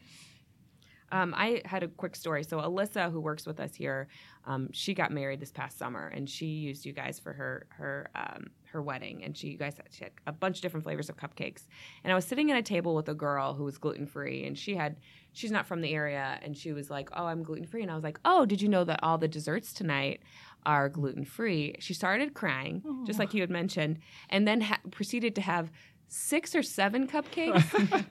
[1.12, 2.43] Um, I had a quick story.
[2.43, 4.08] So Alyssa, who works with us here,
[4.45, 8.10] um, she got married this past summer, and she used you guys for her her
[8.15, 9.24] um, her wedding.
[9.24, 11.67] And she you guys had, she had a bunch of different flavors of cupcakes.
[12.04, 14.58] And I was sitting at a table with a girl who was gluten free, and
[14.58, 14.97] she had
[15.34, 17.95] she's not from the area, and she was like, "Oh, I'm gluten free," and I
[17.95, 20.21] was like, "Oh, did you know that all the desserts tonight?"
[20.63, 21.76] Are gluten free.
[21.80, 23.97] She started crying, just like you had mentioned,
[24.30, 25.71] and then ha- proceeded to have
[26.13, 27.63] six or seven cupcakes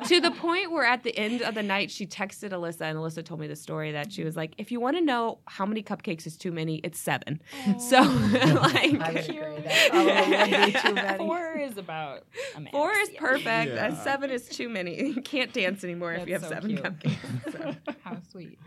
[0.08, 3.22] to the point where at the end of the night she texted Alyssa and Alyssa
[3.22, 5.82] told me the story that she was like, if you want to know how many
[5.82, 7.42] cupcakes is too many, it's seven.
[7.78, 9.62] So like I would agree.
[9.62, 11.18] That probably too many.
[11.18, 12.24] four is about
[12.56, 13.74] a max, four is perfect.
[13.74, 13.88] Yeah.
[13.88, 15.08] Uh, seven is too many.
[15.08, 16.82] You can't dance anymore if you have so seven cute.
[16.82, 17.52] cupcakes.
[17.52, 17.74] So.
[18.02, 18.58] how sweet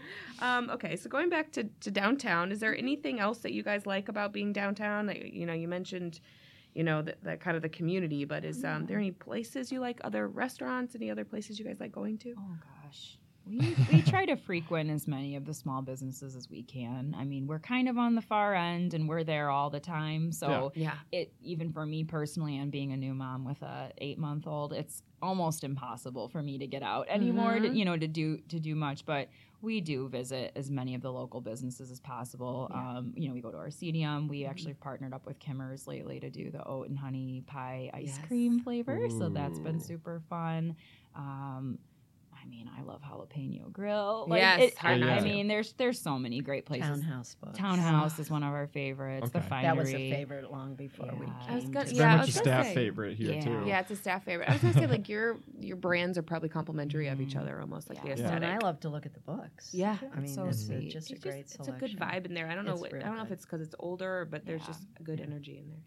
[0.41, 3.87] Um, okay, so going back to, to downtown, is there anything else that you guys
[3.87, 5.07] like about being downtown?
[5.07, 6.19] Like, you know, you mentioned,
[6.73, 9.79] you know, that, that kind of the community, but is um, there any places you
[9.79, 12.35] like, other restaurants, any other places you guys like going to?
[12.37, 13.17] Oh gosh.
[13.45, 17.13] We, we try to frequent as many of the small businesses as we can.
[17.17, 20.31] I mean, we're kind of on the far end and we're there all the time.
[20.31, 20.93] So Yeah.
[21.11, 25.65] it even for me personally and being a new mom with a 8-month-old, it's almost
[25.65, 27.75] impossible for me to get out anymore to, Mhm.
[27.75, 29.27] you know to do to do much, but
[29.63, 32.69] we do visit as many of the local businesses as possible.
[32.69, 32.97] Yeah.
[32.97, 34.27] Um, you know, we go to Arcedium.
[34.27, 37.89] We actually have partnered up with Kimmer's lately to do the oat and honey pie
[37.93, 38.27] ice Yes.
[38.27, 39.07] cream flavor.
[39.09, 40.75] So that's been super fun.
[41.15, 41.79] Um,
[42.43, 44.27] I mean, I love jalapeno grill.
[44.29, 46.89] Yes, it- hard not I mean, there's there's so many great places.
[46.89, 47.57] Townhouse books.
[47.57, 49.29] Townhouse is one of our favorites.
[49.31, 49.63] The finery.
[49.67, 51.33] That was a favorite long before we came.
[51.47, 52.73] I was gonna- to yeah, I Very much a staff say.
[52.75, 53.41] favorite here Yeah.
[53.41, 53.63] too.
[53.65, 54.49] Yeah, it's a staff favorite.
[54.49, 57.41] I was gonna say like your your brands are probably complementary of each Mhm.
[57.41, 58.15] other, almost like Yeah.
[58.15, 58.45] the Yeah, and.
[58.45, 59.73] I love to look at the books.
[59.73, 59.97] Yeah.
[60.11, 60.91] I mean, It's so it's a- sweet.
[60.91, 62.47] just a It's great it's a good vibe in there.
[62.49, 62.75] I don't know.
[62.75, 64.67] What, I don't know if it's because it's older, but there's Yeah.
[64.67, 65.25] just a good Yeah.
[65.25, 65.79] energy in there.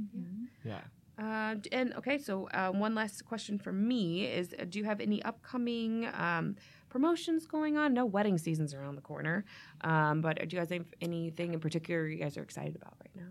[0.00, 0.46] Mhm.
[0.64, 0.80] Yeah.
[1.18, 5.00] Uh, and okay, so uh, one last question for me is: uh, Do you have
[5.00, 6.56] any upcoming um,
[6.88, 7.94] promotions going on?
[7.94, 9.44] No wedding season's around the corner,
[9.82, 13.14] um, but do you guys have anything in particular you guys are excited about right
[13.14, 13.30] now?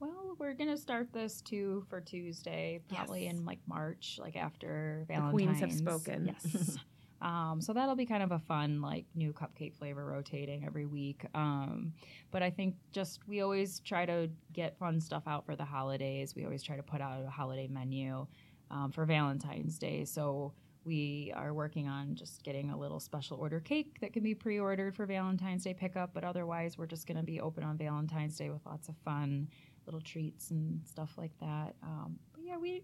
[0.00, 3.34] Well, we're gonna start this two for Tuesday, probably Yes.
[3.34, 5.32] in like March, like after The Valentine's.
[5.32, 6.26] queens have spoken.
[6.26, 6.76] Yes.
[7.22, 11.24] um, so that'll be kind of a fun, like new cupcake flavor rotating every week.
[11.34, 11.94] Um,
[12.32, 16.34] but I think just we always try to get fun stuff out for the holidays.
[16.34, 18.26] We always try to put out a holiday menu
[18.72, 20.04] um, for Valentine's Day.
[20.04, 20.52] So
[20.84, 24.96] we are working on just getting a little special order cake that can be pre-ordered
[24.96, 26.12] for Valentine's Day pickup.
[26.12, 29.48] But otherwise, we're just going to be open on Valentine's Day with lots of fun
[29.86, 31.76] little treats and stuff like that.
[31.84, 32.82] Um, but yeah, we.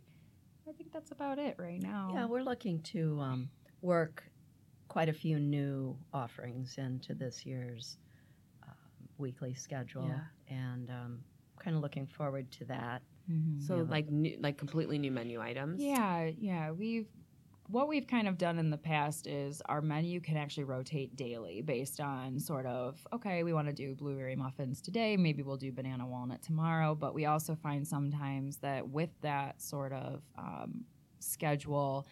[0.68, 2.10] I think that's about it right now.
[2.12, 3.48] Yeah, we're looking to um,
[3.82, 4.24] work
[4.88, 7.98] quite a few new offerings into this year's
[8.62, 8.74] um,
[9.18, 10.24] weekly schedule, Yeah.
[10.56, 11.20] and um,
[11.58, 13.02] kind of looking forward to that.
[13.30, 13.60] Mhm.
[13.62, 13.82] So Yeah.
[13.82, 15.80] like new, like completely new menu items.
[15.82, 16.70] Yeah, yeah.
[16.70, 17.08] We've
[17.70, 21.60] what we've kind of done in the past is our menu can actually rotate daily
[21.60, 25.70] based on sort of okay, we want to do blueberry muffins today, maybe we'll do
[25.70, 26.94] banana walnut tomorrow.
[26.94, 30.86] But we also find sometimes that with that sort of um,
[31.20, 32.06] schedule,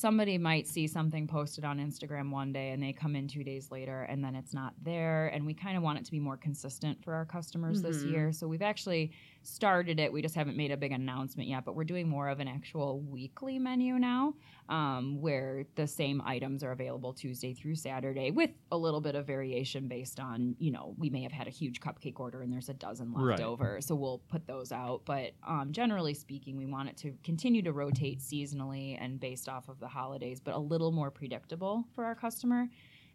[0.00, 3.70] somebody might see something posted on Instagram one day and they come in two days
[3.70, 5.26] later and then it's not there.
[5.28, 8.10] And we kind of want it to be more consistent for our customers this Mhm.
[8.10, 8.32] year.
[8.32, 10.12] So we've actually started it.
[10.12, 13.00] We just haven't made a big announcement yet, but we're doing more of an actual
[13.00, 14.34] weekly menu now
[14.68, 19.26] um, where the same items are available Tuesday through Saturday with a little bit of
[19.26, 22.68] variation based on, you know, we may have had a huge cupcake order and there's
[22.68, 23.40] a dozen left Right.
[23.40, 23.80] over.
[23.80, 25.02] So we'll put those out.
[25.06, 29.68] But um, generally speaking, we want it to continue to rotate seasonally and based off
[29.68, 32.68] of the holidays, but a little more predictable for our customer.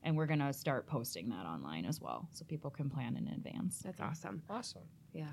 [0.04, 3.28] And we're going to start posting that online as well so people can plan in
[3.28, 3.80] advance.
[3.84, 4.44] That's awesome.
[4.50, 4.84] Awesome.
[5.14, 5.26] Yeah.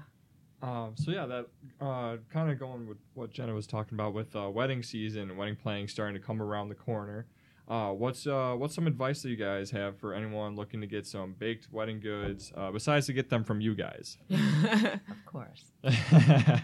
[0.62, 1.46] Um, so yeah, that
[1.81, 5.37] uh, kind of going with what Jenna was talking about with uh, wedding season and
[5.37, 7.27] wedding planning starting to come around the corner.
[7.68, 11.07] Uh, what's uh, what's some advice that you guys have for anyone looking to get
[11.07, 14.18] some baked wedding goods uh, besides to get them from you guys?
[14.31, 15.72] Of course.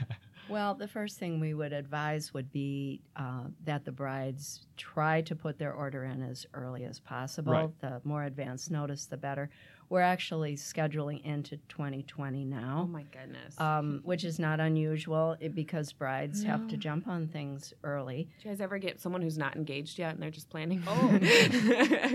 [0.49, 5.37] Well, the first thing we would advise would be uh, that the brides try to
[5.37, 7.53] put their order in as early as possible.
[7.53, 7.81] Right.
[7.81, 9.51] The more advance notice, the better.
[9.91, 12.59] We're actually scheduling into 2020 now.
[12.59, 13.59] oh now, my goodness.
[13.59, 18.29] um, which is not unusual eh, because brides have to jump on things early.
[18.43, 20.83] Do you guys ever get someone who's not engaged yet and they're just planning?
[20.87, 21.19] Oh,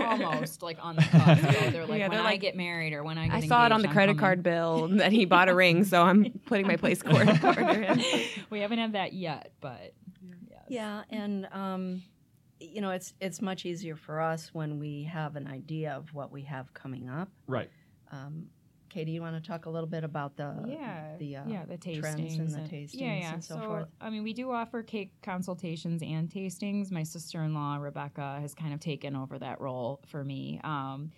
[0.00, 1.42] almost like on the cusp.
[1.42, 3.46] So they're like, Yeah, when they're I like, get married or when I get I
[3.46, 6.02] saw it on the I'm credit coming." card bill that he bought a ring, so
[6.02, 8.02] I'm putting my place order in.
[8.50, 9.92] we haven't had that yet, but
[10.48, 10.60] yes.
[10.68, 12.02] Yeah, and um,
[12.60, 16.32] you know, it's it's much easier for us when we have an idea of what
[16.32, 17.28] we have coming up.
[17.46, 17.70] right.
[18.12, 18.46] Um,
[18.94, 21.76] Katie, you want to talk a little bit about the yeah, the uh, yeah, the
[21.76, 23.34] tastings trends and the tastings yeah, yeah.
[23.34, 23.88] and so forth?
[24.00, 26.92] I mean, we do offer cake consultations and tastings.
[26.92, 31.10] My sister-in-law Rebecca has kind of taken over that role for me, um,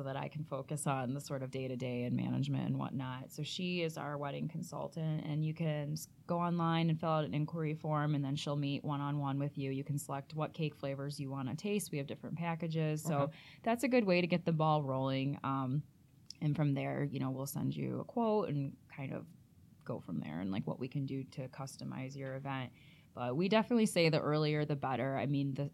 [0.00, 3.30] so that I can focus on the sort of day-to-day and management and whatnot.
[3.30, 5.94] So she is our wedding consultant, and you can
[6.26, 9.70] go online and fill out an inquiry form, and then she'll meet one-on-one with you.
[9.70, 11.92] You can select what cake flavors you want to taste.
[11.92, 13.32] We have different packages, so Okay.
[13.62, 15.38] that's a good way to get the ball rolling.
[15.44, 15.82] Um,
[16.40, 19.26] and from there, you know, we'll send you a quote and kind of
[19.84, 22.70] go from there and like what we can do to customize your event.
[23.14, 25.18] But we definitely say the earlier the better.
[25.18, 25.70] I mean, the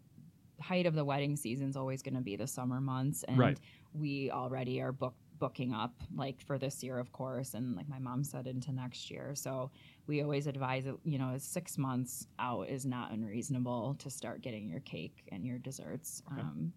[0.59, 3.59] height of the wedding season is always going to be the summer months, and Right.
[3.99, 7.99] We already are book booking up like for this year, of course, and like my
[7.99, 9.33] mom said into next year.
[9.35, 9.71] So
[10.07, 10.85] we always advise.
[11.03, 15.59] You know, six months out is not unreasonable to start getting your cake and your
[15.59, 16.23] desserts.
[16.31, 16.41] Okay.
[16.41, 16.73] Um,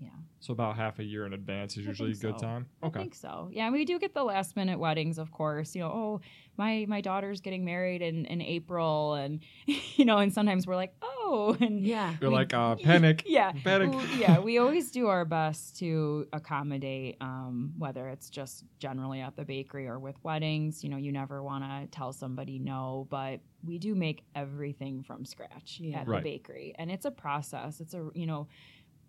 [0.00, 0.08] yeah.
[0.40, 2.46] So about half a year in advance is I usually a think good so.
[2.46, 2.66] time.
[2.82, 3.50] I think so.
[3.52, 5.74] Yeah, we do get the last minute weddings, of course.
[5.74, 6.20] You know, oh,
[6.56, 10.94] my my daughter's getting married in in April, and you know, and sometimes we're like,
[11.02, 11.19] oh,
[11.60, 12.14] and Yeah.
[12.20, 13.24] You're we- like uh, panic.
[13.26, 13.90] yeah, Panic.
[13.92, 14.38] well, yeah.
[14.40, 19.86] We always do our best to accommodate, um, whether it's just generally at the bakery
[19.86, 20.82] or with weddings.
[20.82, 25.24] You know, you never want to tell somebody no, but we do make everything from
[25.24, 26.00] scratch Yeah.
[26.00, 26.22] at Right.
[26.22, 27.80] the bakery, and it's a process.
[27.80, 28.48] It's a you know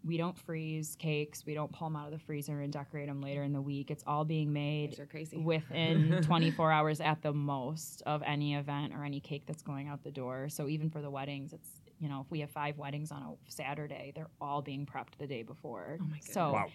[0.03, 1.45] we don't freeze cakes.
[1.45, 3.91] We don't pull them out of the freezer and decorate them later in the week.
[3.91, 5.37] It's all being made crazy.
[5.37, 10.03] within 24 hours at the most of any event or any cake that's going out
[10.03, 10.49] the door.
[10.49, 13.51] So even for the weddings, it's you know if we have five weddings on a
[13.51, 15.97] Saturday, they're all being prepped the day before.
[16.01, 16.65] Oh my So Wow.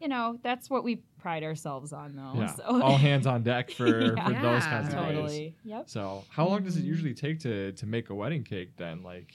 [0.00, 2.32] you know that's what we pride ourselves on, though.
[2.40, 2.46] Yeah.
[2.54, 4.24] So All hands on deck for, Yeah.
[4.26, 4.70] for those Yeah.
[4.70, 5.14] kinds of days.
[5.14, 5.56] totally.
[5.64, 5.88] Yep.
[5.88, 6.86] So how long does it Mhm.
[6.86, 9.02] usually take to to make a wedding cake then?
[9.02, 9.32] Like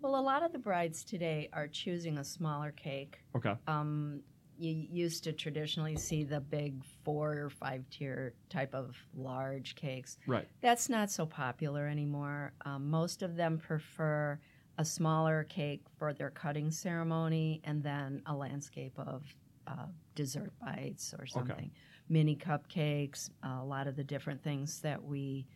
[0.00, 3.18] Well, a lot of the brides today are choosing a smaller cake.
[3.34, 3.54] okay.
[3.66, 4.22] Um,
[4.58, 10.18] you used to traditionally see the big four or five tier type of large cakes.
[10.26, 10.48] Right.
[10.60, 12.52] That's not so popular anymore.
[12.64, 14.38] Um, most of them prefer
[14.78, 19.22] a smaller cake for their cutting ceremony and then a landscape of
[19.66, 21.70] uh, dessert bites or something.
[22.08, 25.46] Mini cupcakes, a lot of the different things that we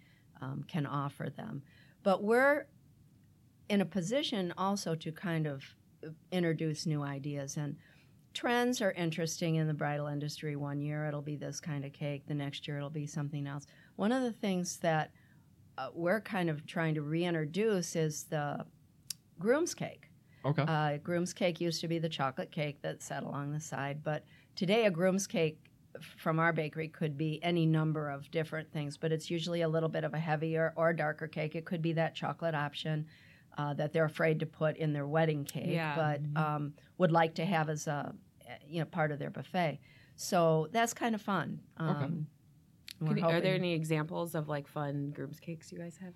[0.41, 1.63] um, can offer them.
[2.03, 2.67] But we're
[3.69, 5.63] in a position also to kind of
[6.33, 7.77] introduce new ideas and
[8.33, 12.23] trends are interesting in the bridal industry one year it'll be this kind of cake
[12.27, 13.67] the next year it'll be something else
[13.97, 15.11] one of the things that
[15.79, 18.65] uh, we're kind of trying to reintroduce is the
[19.39, 20.11] groom's cake
[20.45, 20.65] Okay.
[20.67, 24.25] Uh, groom's cake used to be the chocolate cake that sat along the side, but
[24.57, 25.59] today a groom's cake
[26.17, 29.89] from our bakery could be any number of different things, but it's usually a little
[29.89, 31.57] bit of a heavier or darker cake.
[31.57, 33.07] It could be that chocolate option
[33.59, 35.95] uh, that they're afraid to put in their wedding cake, Yeah.
[36.35, 38.15] but um, would like to have as a
[38.67, 39.79] you know part of their buffet.
[40.17, 41.61] So that's kind of fun.
[41.77, 42.27] Um,
[43.01, 46.13] you- are there any examples of like fun groom's cakes you guys have?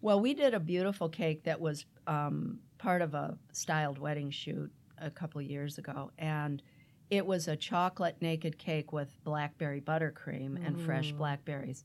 [0.00, 4.70] Well, we did a beautiful cake that was um, part of a styled wedding shoot
[4.98, 6.62] a couple years ago, and
[7.10, 11.18] it was a chocolate naked cake with blackberry buttercream and fresh Mm.
[11.18, 11.84] blackberries.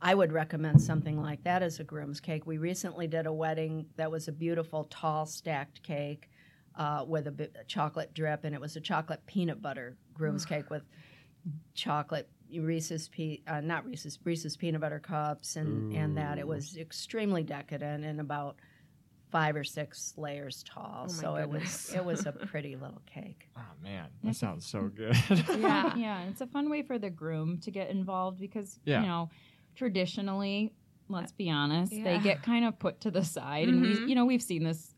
[0.00, 2.46] I would recommend something like that as a groom's cake.
[2.46, 6.30] We recently did a wedding that was a beautiful, tall, stacked cake
[6.76, 10.70] uh, with a bit chocolate drip, and it was a chocolate peanut butter groom's cake
[10.70, 10.82] with
[11.74, 16.76] chocolate Reese's pe- uh, not Reese's Reese's peanut butter cups and and that it was
[16.78, 18.56] extremely decadent and about
[19.30, 21.06] five or six layers tall.
[21.10, 23.48] Oh my so it was it was a pretty little cake.
[23.56, 25.14] Oh man, that sounds so good.
[25.58, 26.22] yeah, yeah.
[26.30, 29.02] It's a fun way for the groom to get involved because Yeah.
[29.02, 29.30] you know,
[29.78, 30.72] traditionally,
[31.08, 32.04] let's be honest, Yeah.
[32.04, 33.82] they get kind of put to the side, and Mhm.
[33.82, 34.94] we, you know, we've seen this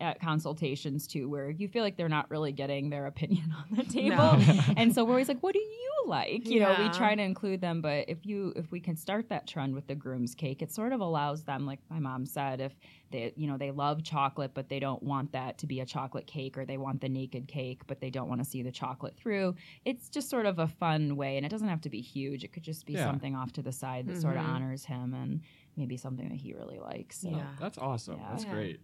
[0.00, 3.84] at consultations too, where you feel like they're not really getting their opinion on the
[3.84, 4.60] table, No.
[4.76, 7.60] and so we're always like, "What do you like?" You know, we try to include
[7.60, 10.72] them, but if you if we can start that trend with the groom's cake, it
[10.72, 12.72] sort of allows them, like my mom said, if
[13.10, 16.26] they you know they love chocolate, but they don't want that to be a chocolate
[16.26, 19.16] cake, or they want the naked cake, but they don't want to see the chocolate
[19.16, 19.54] through.
[19.84, 22.44] It's just sort of a fun way, and it doesn't have to be huge.
[22.44, 23.04] It could just be Yeah.
[23.04, 24.48] something off to the side that sort of Mhm.
[24.48, 25.40] honors him and
[25.76, 27.18] maybe something that he really likes.
[27.20, 27.30] So.
[27.30, 27.46] Yeah.
[27.60, 28.16] That's awesome.
[28.18, 28.28] Yeah.
[28.30, 28.52] That's Yeah.
[28.54, 28.80] great.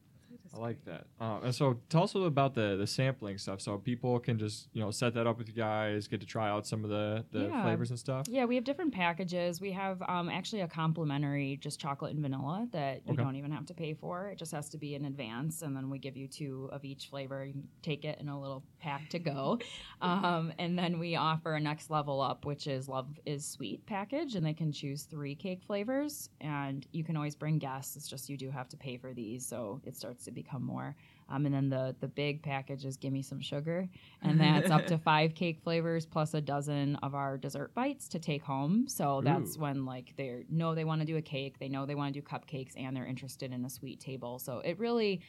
[0.56, 1.06] I like that.
[1.20, 4.38] Uh, and so, tell us a little about the the sampling stuff, so people can
[4.38, 6.90] just you know set that up with you guys, get to try out some of
[6.90, 7.62] the the Yeah.
[7.62, 8.26] flavors and stuff.
[8.28, 9.60] Yeah, we have different packages.
[9.60, 13.22] We have um, actually a complimentary just chocolate and vanilla that you Okay.
[13.22, 14.28] don't even have to pay for.
[14.28, 17.08] It just has to be in advance, and then we give you two of each
[17.08, 17.44] flavor.
[17.44, 19.58] You can take it in a little pack to go.
[20.02, 24.34] Um, and then we offer a next level up, which is Love is Sweet package,
[24.34, 26.28] and they can choose three cake flavors.
[26.40, 27.96] And you can always bring guests.
[27.96, 30.94] It's just you do have to pay for these, so it starts to become more.
[31.28, 33.88] Um, and then the the big package is Gimme Some Sugar,
[34.22, 38.18] and that's up to five cake flavors plus a dozen of our dessert bites to
[38.18, 38.86] take home.
[38.88, 39.60] So that's Ooh.
[39.60, 42.20] when like they know they want to do a cake, they know they want to
[42.20, 44.38] do cupcakes, and they're interested in a sweet table.
[44.38, 45.20] So it really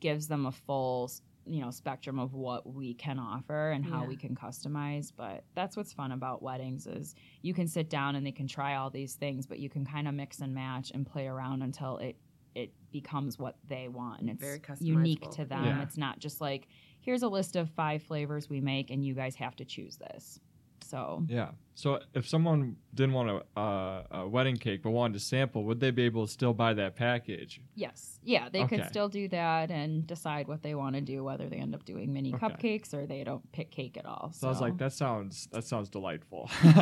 [0.00, 1.10] gives them a full
[1.46, 4.08] you know spectrum of what we can offer and how Yeah.
[4.08, 8.26] we can customize but that's what's fun about weddings is you can sit down and
[8.26, 11.06] they can try all these things but you can kind of mix and match and
[11.06, 12.16] play around until it
[12.56, 15.64] it becomes what they want and it's Very unique to them.
[15.64, 15.82] Yeah.
[15.82, 16.68] it's not just like
[17.00, 20.40] here's a list of five flavors we make and you guys have to choose this
[20.86, 21.50] so Yeah.
[21.78, 25.78] So, if someone didn't want a, uh, a wedding cake but wanted to sample, would
[25.78, 27.60] they be able to still buy that package?
[27.74, 28.18] Yes.
[28.24, 28.78] Yeah, they Okay.
[28.78, 31.84] could still do that and decide what they want to do, whether they end up
[31.84, 32.46] doing mini Okay.
[32.48, 34.32] cupcakes or they don't pick cake at all.
[34.32, 36.48] So I was like, that sounds that sounds delightful.
[36.64, 36.72] you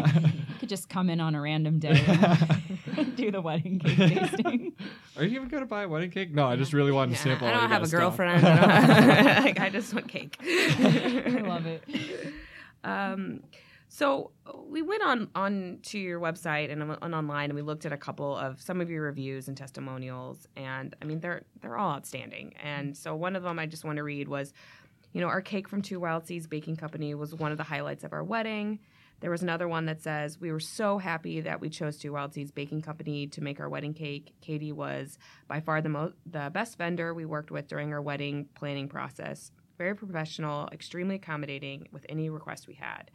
[0.60, 2.00] could just come in on a random day
[2.96, 4.74] and do the wedding cake tasting.
[5.16, 6.32] Are you even gonna buy a wedding cake?
[6.32, 7.48] No, I just really wanted to sample.
[7.48, 8.00] I don't you have a stuff.
[8.00, 8.46] girlfriend.
[8.46, 10.36] I, don't- like, I just want cake.
[10.40, 11.82] I love it.
[12.84, 13.40] Um,
[13.94, 14.32] so
[14.66, 16.82] we went on on to your website and,
[17.14, 20.96] online, and we looked at a couple of some of your reviews and testimonials, and
[21.00, 22.54] I mean they're they're all outstanding.
[22.60, 24.52] And so one of them I just want to read was,
[25.12, 28.02] you know, our cake from Two Wild Seeds Baking Company was one of the highlights
[28.02, 28.80] of our wedding.
[29.20, 32.34] There was another one that says we were so happy that we chose Two Wild
[32.34, 34.32] Seeds Baking Company to make our wedding cake.
[34.40, 38.48] Katie was by far the most the best vendor we worked with during our wedding
[38.56, 39.52] planning process.
[39.78, 43.12] Very professional, extremely accommodating with any request we had.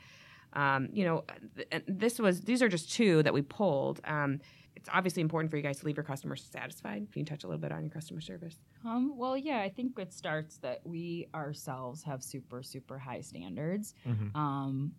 [0.53, 1.23] Um, you know,
[1.55, 4.01] th- this was these are just two that we pulled.
[4.05, 4.39] Um,
[4.75, 7.07] it's obviously important for you guys to leave your customers satisfied.
[7.11, 8.55] Can you touch a little bit on your customer service?
[8.85, 13.93] Um, well, yeah, I think it starts that we ourselves have super, super high standards.
[14.07, 14.33] Mhm.
[14.35, 14.93] Um,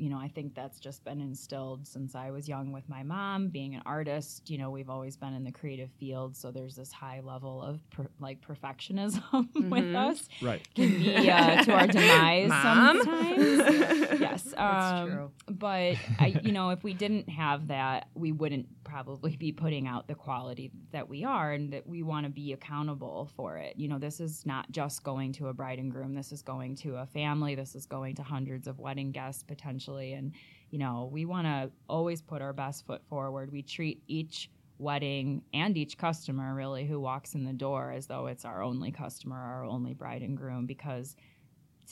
[0.00, 3.48] you know, I think that's just been instilled since I was young with my mom.
[3.48, 6.90] Being an artist, you know, we've always been in the creative field, so there's this
[6.90, 9.96] high level of per, like perfectionism with Mhm.
[9.96, 10.26] us.
[10.40, 10.66] Right.
[10.74, 13.02] Can be uh, to our demise Mom?
[13.04, 13.58] sometimes.
[14.20, 15.30] yes, That's um, true.
[15.48, 20.08] but I, you know, if we didn't have that, we wouldn't probably be putting out
[20.08, 23.76] the quality that we are, and that we want to be accountable for it.
[23.76, 26.14] You know, this is not just going to a bride and groom.
[26.14, 27.54] This is going to a family.
[27.54, 30.32] This is going to hundreds of wedding guests potentially, and
[30.70, 33.50] you know, we want to always put our best foot forward.
[33.50, 38.26] We treat each wedding and each customer really who walks in the door as though
[38.26, 41.16] it's our only customer, our only bride and groom, because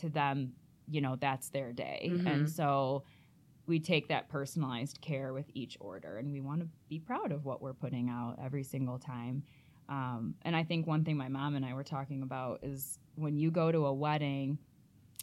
[0.00, 0.52] to them,
[0.88, 2.08] you know, that's their day.
[2.10, 2.26] Mhm.
[2.26, 3.02] And so
[3.68, 7.44] we take that personalized care with each order and we want to be proud of
[7.44, 9.42] what we're putting out every single time.
[9.88, 13.36] Um, and I think one thing my mom and I were talking about is when
[13.36, 14.58] you go to a wedding,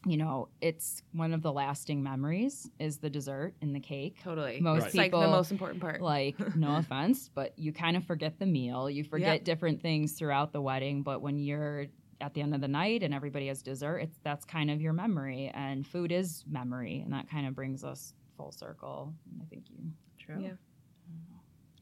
[0.06, 4.18] you know, it's one of the lasting memories is the dessert and the cake.
[4.24, 4.60] Totally.
[4.62, 4.88] Most Right.
[4.88, 6.02] It's like the most important part.
[6.02, 8.90] like no offense, but you kind of forget the meal.
[8.90, 9.44] You forget Yep.
[9.44, 11.88] different things throughout the wedding, but when you're
[12.22, 14.94] at the end of the night and everybody has dessert, it's that's kind of your
[14.94, 19.14] memory and food is memory and that kind of brings us full circle.
[19.32, 19.78] And I think you
[20.20, 20.42] True.
[20.42, 20.50] Yeah.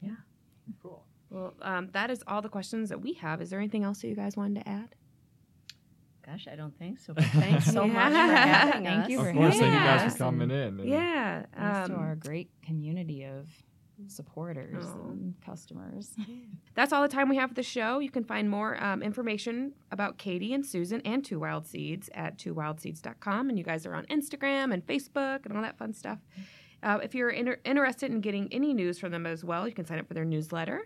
[0.00, 0.16] Yeah.
[0.82, 1.04] Cool.
[1.30, 3.40] Well, um, that is all the questions that we have.
[3.40, 4.94] Is there anything else that you guys wanted to add?
[6.26, 7.12] Gosh, I don't think so.
[7.14, 8.46] But thanks so much for Yeah.
[8.46, 9.10] having Thank us.
[9.10, 10.80] you Of for course, thank you guys for coming in.
[10.80, 11.44] and- Yeah.
[11.56, 13.46] thanks to um, our great community of
[14.06, 15.10] supporters Oh.
[15.10, 16.14] and customers.
[16.74, 17.98] That's all the time we have for the show.
[18.00, 22.38] You can find more um, information about Katie and Susan and Two Wild Seeds at
[22.38, 23.48] twowildseeds.com.
[23.48, 26.18] And you guys are on Instagram and Facebook and all that fun stuff.
[26.82, 29.86] Uh, if you're inter- interested in getting any news from them as well, you can
[29.86, 30.82] sign up for their newsletter.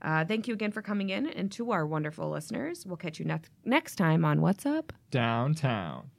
[0.00, 1.26] Uh, thank you again for coming in.
[1.26, 4.92] And to our wonderful listeners, we'll catch you next next time on What's Up.
[5.10, 6.10] Downtown.